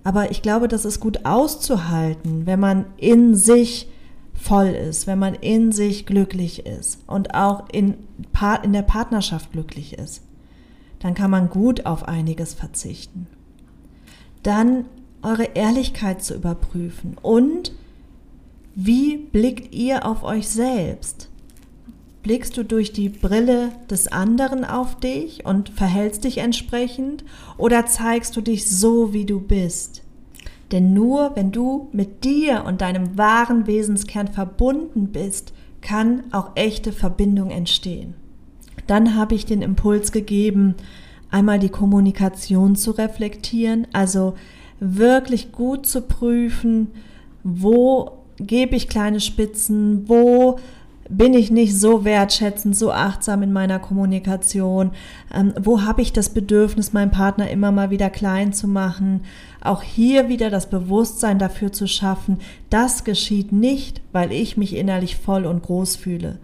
Aber 0.03 0.33
ich 0.33 0.43
glaube, 0.43 0.67
das 0.67 0.85
ist 0.85 0.99
gut 0.99 1.25
auszuhalten, 1.25 2.47
wenn 2.47 2.59
man 2.59 2.85
in 2.97 3.37
sich 3.37 3.87
voll 4.39 4.69
ist, 4.69 5.07
wenn 5.07 5.19
man 5.19 5.35
in 5.35 5.73
sich 5.73 6.07
glücklich 6.07 6.65
ist 6.65 7.01
und 7.07 7.35
auch 7.35 7.69
in, 7.71 7.95
in 8.63 8.73
der 8.73 8.83
Partnerschaft 8.83 9.53
glücklich 9.53 9.95
ist, 9.95 10.23
dann 11.01 11.15
kann 11.15 11.31
man 11.31 11.51
gut 11.51 11.87
auf 11.87 12.07
einiges 12.07 12.55
verzichten. 12.55 13.27
Dann 14.43 14.87
eure 15.23 15.51
Ehrlichkeit 15.55 16.23
zu 16.23 16.35
überprüfen 16.35 17.17
und 17.21 17.73
wie 18.75 19.17
blickt 19.17 19.75
ihr 19.75 20.07
auf 20.07 20.23
euch 20.23 20.49
selbst? 20.49 21.29
Blickst 22.23 22.57
du 22.57 22.65
durch 22.65 22.93
die 22.93 23.09
Brille 23.09 23.73
des 23.91 24.07
anderen 24.07 24.65
auf 24.65 25.01
dich 25.01 25.45
und 25.45 25.71
verhältst 25.71 26.25
dich 26.25 26.39
entsprechend 26.39 27.25
oder 27.57 27.87
zeigst 27.87 28.37
du 28.37 28.41
dich 28.41 28.69
so, 28.69 29.13
wie 29.13 29.25
du 29.25 29.41
bist? 29.41 30.03
Denn 30.73 30.93
nur 30.93 31.33
wenn 31.35 31.51
du 31.51 31.89
mit 31.93 32.25
dir 32.25 32.65
und 32.67 32.81
deinem 32.81 33.17
wahren 33.17 33.67
Wesenskern 33.67 34.29
verbunden 34.29 35.09
bist, 35.09 35.53
kann 35.81 36.25
auch 36.33 36.51
echte 36.55 36.93
Verbindung 36.93 37.51
entstehen. 37.51 38.15
Dann 38.87 39.15
habe 39.15 39.35
ich 39.35 39.47
den 39.47 39.63
Impuls 39.63 40.13
gegeben, 40.13 40.75
einmal 41.31 41.59
die 41.59 41.69
Kommunikation 41.69 42.77
zu 42.77 42.93
reflektieren, 42.93 43.87
also 43.93 44.35
wirklich 44.81 45.53
gut 45.53 45.87
zu 45.87 46.03
prüfen, 46.03 46.89
wo 47.43 48.13
gebe 48.39 48.77
ich 48.77 48.89
kleine 48.89 49.21
Spitzen, 49.21 50.09
wo 50.09 50.59
bin 51.09 51.33
ich 51.33 51.51
nicht 51.51 51.79
so 51.79 52.05
wertschätzend, 52.05 52.77
so 52.77 52.93
achtsam 52.93 53.43
in 53.43 53.53
meiner 53.53 53.79
Kommunikation? 53.79 54.91
Ähm, 55.35 55.55
wo 55.61 55.83
habe 55.83 56.03
ich 56.03 56.13
das 56.13 56.31
Bedürfnis, 56.31 56.93
meinen 56.93 57.11
Partner 57.11 57.51
immer 57.51 57.73
mal 57.73 57.91
wieder 57.91 58.11
klein 58.11 58.53
zu 58.53 58.69
machen? 58.69 59.23
Auch 59.63 59.83
hier 59.83 60.29
wieder 60.29 60.51
das 60.51 60.69
Bewusstsein 60.69 61.39
dafür 61.39 61.73
zu 61.73 61.87
schaffen, 61.87 62.39
das 62.71 63.05
geschieht 63.05 63.53
nicht, 63.53 64.03
weil 64.13 64.33
ich 64.33 64.57
mich 64.57 64.77
innerlich 64.77 65.17
voll 65.17 65.47
und 65.47 65.63
groß 65.63 65.97
fühle, 65.97 66.39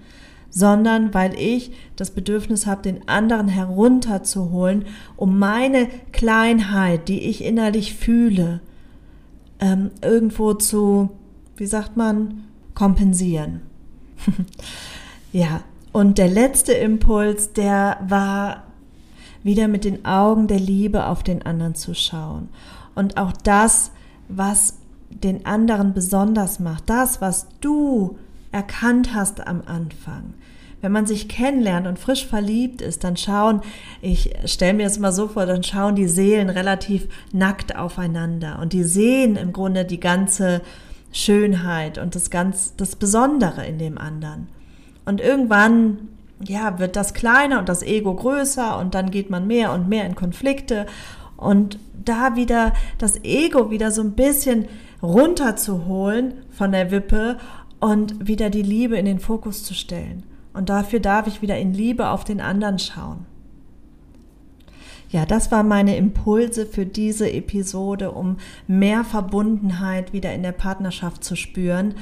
sondern 0.49 1.13
weil 1.13 1.35
ich 1.39 1.71
das 1.97 2.11
Bedürfnis 2.11 2.67
habe, 2.67 2.83
den 2.83 3.07
anderen 3.09 3.49
herunterzuholen, 3.49 4.87
um 5.17 5.39
meine 5.39 5.89
Kleinheit, 6.13 7.09
die 7.09 7.21
ich 7.21 7.45
innerlich 7.45 7.95
fühle, 7.95 8.61
ähm, 9.61 9.91
irgendwo 10.03 10.55
zu, 10.55 11.11
wie 11.57 11.67
sagt 11.67 11.97
man, 11.97 12.45
kompensieren. 12.75 13.61
ja, 15.33 15.61
und 15.93 16.19
der 16.19 16.29
letzte 16.29 16.73
Impuls, 16.73 17.53
der 17.53 17.99
war 18.09 18.65
wieder 19.43 19.69
mit 19.69 19.85
den 19.85 20.05
Augen 20.05 20.49
der 20.49 20.59
Liebe 20.59 21.07
auf 21.07 21.23
den 21.23 21.43
anderen 21.43 21.75
zu 21.75 21.95
schauen. 21.95 22.49
Und 22.95 23.17
auch 23.17 23.33
das, 23.33 23.93
was 24.29 24.75
den 25.11 25.47
anderen 25.47 25.93
besonders 25.93 26.59
macht, 26.59 26.89
das, 26.91 27.21
was 27.21 27.47
du 27.61 28.19
erkannt 28.51 29.15
hast 29.15 29.47
am 29.47 29.63
Anfang. 29.67 30.35
Wenn 30.81 30.93
man 30.93 31.07
sich 31.07 31.29
kennenlernt 31.29 31.87
und 31.87 31.99
frisch 31.99 32.27
verliebt 32.27 32.83
ist, 32.83 33.05
dann 33.05 33.17
schauen, 33.17 33.63
ich 34.03 34.35
stelle 34.45 34.75
mir 34.75 34.85
das 34.85 34.99
immer 34.99 35.13
so 35.13 35.29
vor, 35.29 35.47
dann 35.47 35.63
schauen 35.63 35.97
die 35.97 36.09
Seelen 36.09 36.51
relativ 36.51 37.09
nackt 37.33 37.77
aufeinander 37.77 38.59
und 38.61 38.73
die 38.73 38.85
sehen 38.85 39.37
im 39.37 39.53
Grunde 39.53 39.85
die 39.85 40.01
ganze 40.01 40.61
Schönheit 41.15 41.97
und 41.97 42.17
das 42.17 42.29
ganz, 42.29 42.75
das 42.77 42.97
Besondere 42.97 43.65
in 43.65 43.79
dem 43.79 43.99
anderen. 43.99 44.49
Und 45.07 45.21
irgendwann, 45.21 46.09
ja, 46.45 46.81
wird 46.81 46.97
das 46.97 47.15
kleiner 47.15 47.61
und 47.61 47.69
das 47.69 47.83
Ego 47.83 48.15
größer 48.15 48.79
und 48.79 48.95
dann 48.95 49.13
geht 49.13 49.31
man 49.31 49.47
mehr 49.47 49.73
und 49.73 49.89
mehr 49.89 50.07
in 50.07 50.17
Konflikte 50.17 50.87
und 51.37 51.79
da 52.05 52.35
wieder 52.35 52.73
das 52.99 53.23
Ego 53.23 53.71
wieder 53.71 53.93
so 53.93 54.03
ein 54.03 54.13
bisschen 54.13 54.67
runterzuholen 55.03 56.35
von 56.51 56.73
der 56.73 56.91
Wippe 56.91 57.39
und 57.79 58.27
wieder 58.27 58.51
die 58.51 58.63
Liebe 58.63 58.97
in 58.97 59.05
den 59.05 59.21
Fokus 59.21 59.63
zu 59.63 59.73
stellen. 59.73 60.25
Und 60.53 60.69
dafür 60.69 60.99
darf 60.99 61.29
ich 61.29 61.43
wieder 61.43 61.59
in 61.59 61.73
Liebe 61.73 62.09
auf 62.09 62.25
den 62.25 62.41
anderen 62.41 62.79
schauen. 62.81 63.27
Ja, 65.15 65.25
das 65.25 65.53
waren 65.53 65.69
meine 65.69 65.97
Impulse 65.97 66.67
für 66.67 66.87
diese 66.87 67.31
Episode, 67.31 68.11
um 68.11 68.39
mehr 68.67 69.05
Verbundenheit 69.05 70.13
wieder 70.13 70.35
in 70.35 70.43
der 70.43 70.51
Partnerschaft 70.51 71.23
zu 71.23 71.37
spüren. 71.37 71.95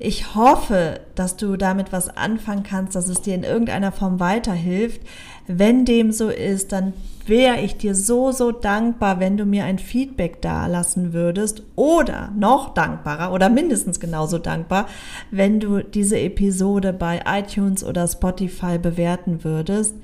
Ich 0.00 0.34
hoffe, 0.34 0.98
dass 1.14 1.36
du 1.36 1.56
damit 1.56 1.92
was 1.92 2.08
anfangen 2.08 2.64
kannst, 2.64 2.96
dass 2.96 3.06
es 3.06 3.22
dir 3.22 3.36
in 3.36 3.44
irgendeiner 3.44 3.92
Form 3.92 4.18
weiterhilft. 4.18 5.00
Wenn 5.46 5.84
dem 5.84 6.10
so 6.10 6.28
ist, 6.28 6.72
dann 6.72 6.92
wäre 7.24 7.60
ich 7.60 7.76
dir 7.76 7.94
so, 7.94 8.32
so 8.32 8.50
dankbar, 8.50 9.20
wenn 9.20 9.36
du 9.36 9.44
mir 9.44 9.62
ein 9.62 9.78
Feedback 9.78 10.42
da 10.42 10.66
lassen 10.66 11.12
würdest 11.12 11.62
oder 11.76 12.32
noch 12.36 12.74
dankbarer 12.74 13.32
oder 13.32 13.48
mindestens 13.48 14.00
genauso 14.00 14.38
dankbar, 14.38 14.88
wenn 15.30 15.60
du 15.60 15.84
diese 15.84 16.18
Episode 16.18 16.92
bei 16.92 17.20
iTunes 17.26 17.84
oder 17.84 18.08
Spotify 18.08 18.76
bewerten 18.76 19.44
würdest. 19.44 19.94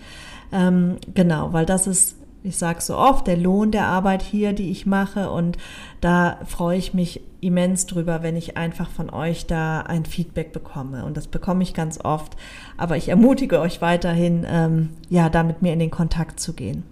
Ähm, 0.53 0.99
genau, 1.13 1.53
weil 1.53 1.67
das 1.67 1.89
ist 1.89 2.15
ich 2.47 2.59
sage 2.59 2.81
so 2.81 2.97
oft, 2.97 3.27
der 3.27 3.37
Lohn 3.37 3.73
der 3.73 3.87
Arbeit 3.87 4.23
hier, 4.23 4.53
die 4.53 4.71
ich 4.71 4.87
mache. 4.87 5.31
Und 5.31 5.59
da 6.01 6.39
freue 6.47 6.79
ich 6.79 6.95
mich 6.95 7.21
immens 7.41 7.87
drüber, 7.87 8.23
wenn 8.23 8.37
ich 8.37 8.57
einfach 8.57 8.89
von 8.89 9.11
euch 9.11 9.47
da 9.47 9.81
ein 9.81 10.05
Feedback 10.05 10.53
bekomme. 10.53 11.05
Und 11.05 11.17
das 11.17 11.27
bekomme 11.27 11.65
ich 11.65 11.75
ganz 11.75 11.99
oft. 12.03 12.37
Aber 12.77 12.97
ich 12.97 13.09
ermutige 13.09 13.61
euch 13.61 13.83
weiterhin, 13.83 14.47
ähm, 14.49 14.91
ja, 15.09 15.29
da 15.29 15.43
mit 15.43 15.63
mir 15.63 15.73
in 15.73 15.81
den 15.81 15.91
Kontakt 15.91 16.39
zu 16.39 16.53
gehen. 16.53 16.85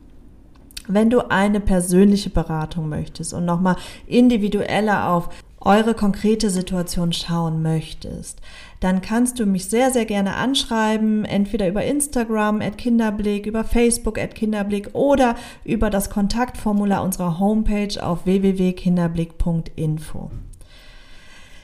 Wenn 0.88 1.09
du 1.09 1.31
eine 1.31 1.61
persönliche 1.61 2.31
Beratung 2.31 2.88
möchtest 2.88 3.33
und 3.33 3.45
nochmal 3.45 3.77
individueller 4.07 5.09
auf 5.09 5.31
eure 5.61 5.95
konkrete 5.95 6.51
Situation 6.51 7.12
schauen 7.12 7.62
möchtest, 7.62 8.40
dann 8.85 9.01
kannst 9.01 9.40
du 9.40 9.47
mich 9.47 9.70
sehr, 9.70 9.90
sehr 9.90 10.05
gerne 10.05 10.37
anschreiben, 10.37 11.25
entweder 11.25 11.68
über 11.68 11.85
Instagram 11.85 12.61
at 12.61 12.77
Kinderblick, 12.77 13.47
über 13.47 13.64
Facebook 13.64 14.18
at 14.18 14.35
Kinderblick 14.35 14.90
oder 14.92 15.37
über 15.64 15.88
das 15.88 16.11
Kontaktformular 16.11 17.03
unserer 17.03 17.40
Homepage 17.40 18.05
auf 18.05 18.27
www.kinderblick.info. 18.27 20.31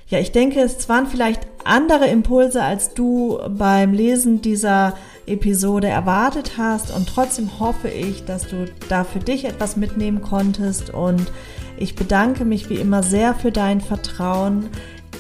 Ja, 0.08 0.18
ich 0.18 0.32
denke, 0.32 0.60
es 0.60 0.88
waren 0.88 1.06
vielleicht 1.06 1.46
andere 1.62 2.06
Impulse, 2.06 2.62
als 2.62 2.94
du 2.94 3.38
beim 3.50 3.92
Lesen 3.92 4.40
dieser 4.40 4.96
Episode 5.26 5.88
erwartet 5.88 6.52
hast 6.56 6.90
und 6.90 7.06
trotzdem 7.06 7.60
hoffe 7.60 7.88
ich, 7.88 8.24
dass 8.24 8.48
du 8.48 8.64
da 8.88 9.04
für 9.04 9.20
dich 9.20 9.44
etwas 9.44 9.76
mitnehmen 9.76 10.22
konntest 10.22 10.88
und 10.88 11.30
ich 11.76 11.94
bedanke 11.94 12.44
mich 12.44 12.70
wie 12.70 12.76
immer 12.76 13.02
sehr 13.02 13.34
für 13.34 13.52
dein 13.52 13.80
Vertrauen. 13.80 14.70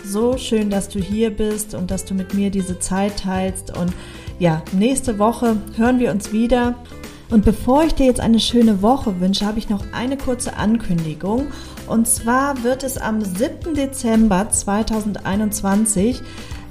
So 0.04 0.36
schön, 0.38 0.70
dass 0.70 0.88
du 0.88 0.98
hier 0.98 1.30
bist 1.30 1.74
und 1.74 1.90
dass 1.90 2.04
du 2.04 2.14
mit 2.14 2.34
mir 2.34 2.50
diese 2.50 2.78
Zeit 2.78 3.20
teilst. 3.20 3.76
Und 3.76 3.92
ja, 4.38 4.62
nächste 4.72 5.18
Woche 5.18 5.56
hören 5.76 5.98
wir 5.98 6.10
uns 6.10 6.32
wieder. 6.32 6.74
Und 7.30 7.44
bevor 7.44 7.84
ich 7.84 7.94
dir 7.94 8.06
jetzt 8.06 8.20
eine 8.20 8.40
schöne 8.40 8.82
Woche 8.82 9.20
wünsche, 9.20 9.46
habe 9.46 9.58
ich 9.58 9.68
noch 9.68 9.84
eine 9.92 10.16
kurze 10.16 10.56
Ankündigung. 10.56 11.48
Und 11.86 12.08
zwar 12.08 12.64
wird 12.64 12.82
es 12.82 12.98
am 12.98 13.22
7. 13.22 13.74
Dezember 13.74 14.50
2021 14.50 16.22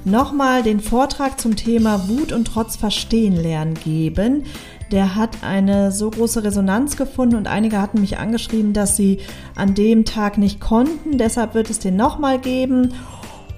nochmal 0.04 0.62
den 0.62 0.80
Vortrag 0.80 1.40
zum 1.40 1.56
Thema 1.56 2.08
Wut 2.08 2.32
und 2.32 2.46
Trotz 2.46 2.76
verstehen 2.76 3.36
lernen 3.36 3.74
geben 3.74 4.44
der 4.90 5.14
hat 5.14 5.42
eine 5.42 5.92
so 5.92 6.10
große 6.10 6.42
Resonanz 6.42 6.96
gefunden 6.96 7.36
und 7.36 7.46
einige 7.46 7.80
hatten 7.80 8.00
mich 8.00 8.18
angeschrieben, 8.18 8.72
dass 8.72 8.96
sie 8.96 9.20
an 9.54 9.74
dem 9.74 10.04
Tag 10.04 10.36
nicht 10.36 10.60
konnten. 10.60 11.16
Deshalb 11.18 11.54
wird 11.54 11.70
es 11.70 11.78
den 11.78 11.96
nochmal 11.96 12.38
geben. 12.38 12.94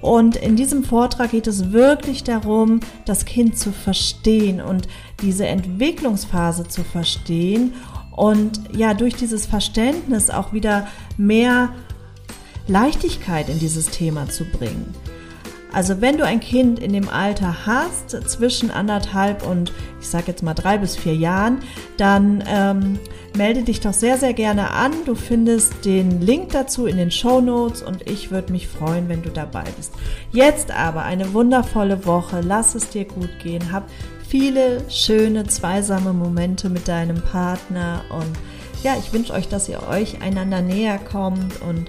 Und 0.03 0.35
in 0.35 0.57
diesem 0.57 0.83
Vortrag 0.83 1.31
geht 1.31 1.47
es 1.47 1.71
wirklich 1.71 2.25
darum, 2.25 2.81
das 3.05 3.23
Kind 3.23 3.57
zu 3.57 3.71
verstehen 3.71 4.59
und 4.59 4.89
diese 5.21 5.47
Entwicklungsphase 5.47 6.67
zu 6.67 6.83
verstehen 6.83 7.73
und 8.11 8.59
ja, 8.75 8.95
durch 8.95 9.15
dieses 9.15 9.45
Verständnis 9.45 10.29
auch 10.29 10.51
wieder 10.51 10.87
mehr 11.15 11.69
Leichtigkeit 12.67 13.47
in 13.47 13.59
dieses 13.59 13.91
Thema 13.91 14.27
zu 14.27 14.43
bringen. 14.43 14.93
Also 15.73 16.01
wenn 16.01 16.17
du 16.17 16.25
ein 16.25 16.39
Kind 16.39 16.79
in 16.79 16.93
dem 16.93 17.09
Alter 17.09 17.65
hast, 17.65 18.11
zwischen 18.29 18.69
anderthalb 18.69 19.45
und 19.45 19.73
ich 19.99 20.07
sage 20.07 20.25
jetzt 20.27 20.43
mal 20.43 20.53
drei 20.53 20.77
bis 20.77 20.95
vier 20.95 21.15
Jahren, 21.15 21.59
dann 21.97 22.43
ähm, 22.47 22.99
melde 23.35 23.63
dich 23.63 23.79
doch 23.79 23.93
sehr, 23.93 24.19
sehr 24.19 24.33
gerne 24.33 24.69
an. 24.69 24.91
Du 25.05 25.15
findest 25.15 25.83
den 25.83 26.21
Link 26.21 26.51
dazu 26.51 26.85
in 26.85 26.97
den 26.97 27.09
Show 27.09 27.41
Notes 27.41 27.81
und 27.81 28.07
ich 28.07 28.29
würde 28.29 28.51
mich 28.51 28.67
freuen, 28.67 29.09
wenn 29.09 29.23
du 29.23 29.29
dabei 29.29 29.63
bist. 29.75 29.93
Jetzt 30.31 30.69
aber 30.69 31.03
eine 31.03 31.33
wundervolle 31.33 32.05
Woche. 32.05 32.41
Lass 32.41 32.75
es 32.75 32.89
dir 32.89 33.05
gut 33.05 33.39
gehen. 33.41 33.71
Hab 33.71 33.89
viele 34.27 34.81
schöne, 34.89 35.45
zweisame 35.45 36.13
Momente 36.13 36.69
mit 36.69 36.87
deinem 36.87 37.21
Partner 37.21 38.03
und 38.09 38.37
ja, 38.83 38.95
ich 38.99 39.13
wünsche 39.13 39.33
euch, 39.33 39.47
dass 39.47 39.69
ihr 39.69 39.87
euch 39.87 40.21
einander 40.21 40.61
näher 40.61 40.99
kommt 40.99 41.61
und 41.61 41.87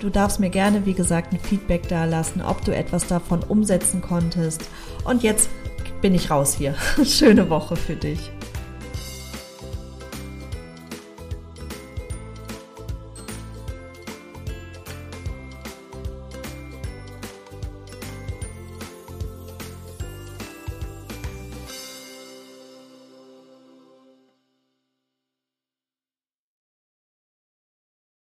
du 0.00 0.10
darfst 0.10 0.40
mir 0.40 0.50
gerne, 0.50 0.86
wie 0.86 0.94
gesagt, 0.94 1.32
ein 1.32 1.38
Feedback 1.38 1.88
da 1.88 2.04
lassen, 2.04 2.42
ob 2.42 2.64
du 2.64 2.74
etwas 2.74 3.06
davon 3.06 3.42
umsetzen 3.44 4.00
konntest. 4.00 4.68
Und 5.04 5.22
jetzt 5.22 5.50
bin 6.00 6.14
ich 6.14 6.30
raus 6.30 6.54
hier. 6.54 6.74
Schöne 7.04 7.48
Woche 7.50 7.76
für 7.76 7.96
dich. 7.96 8.32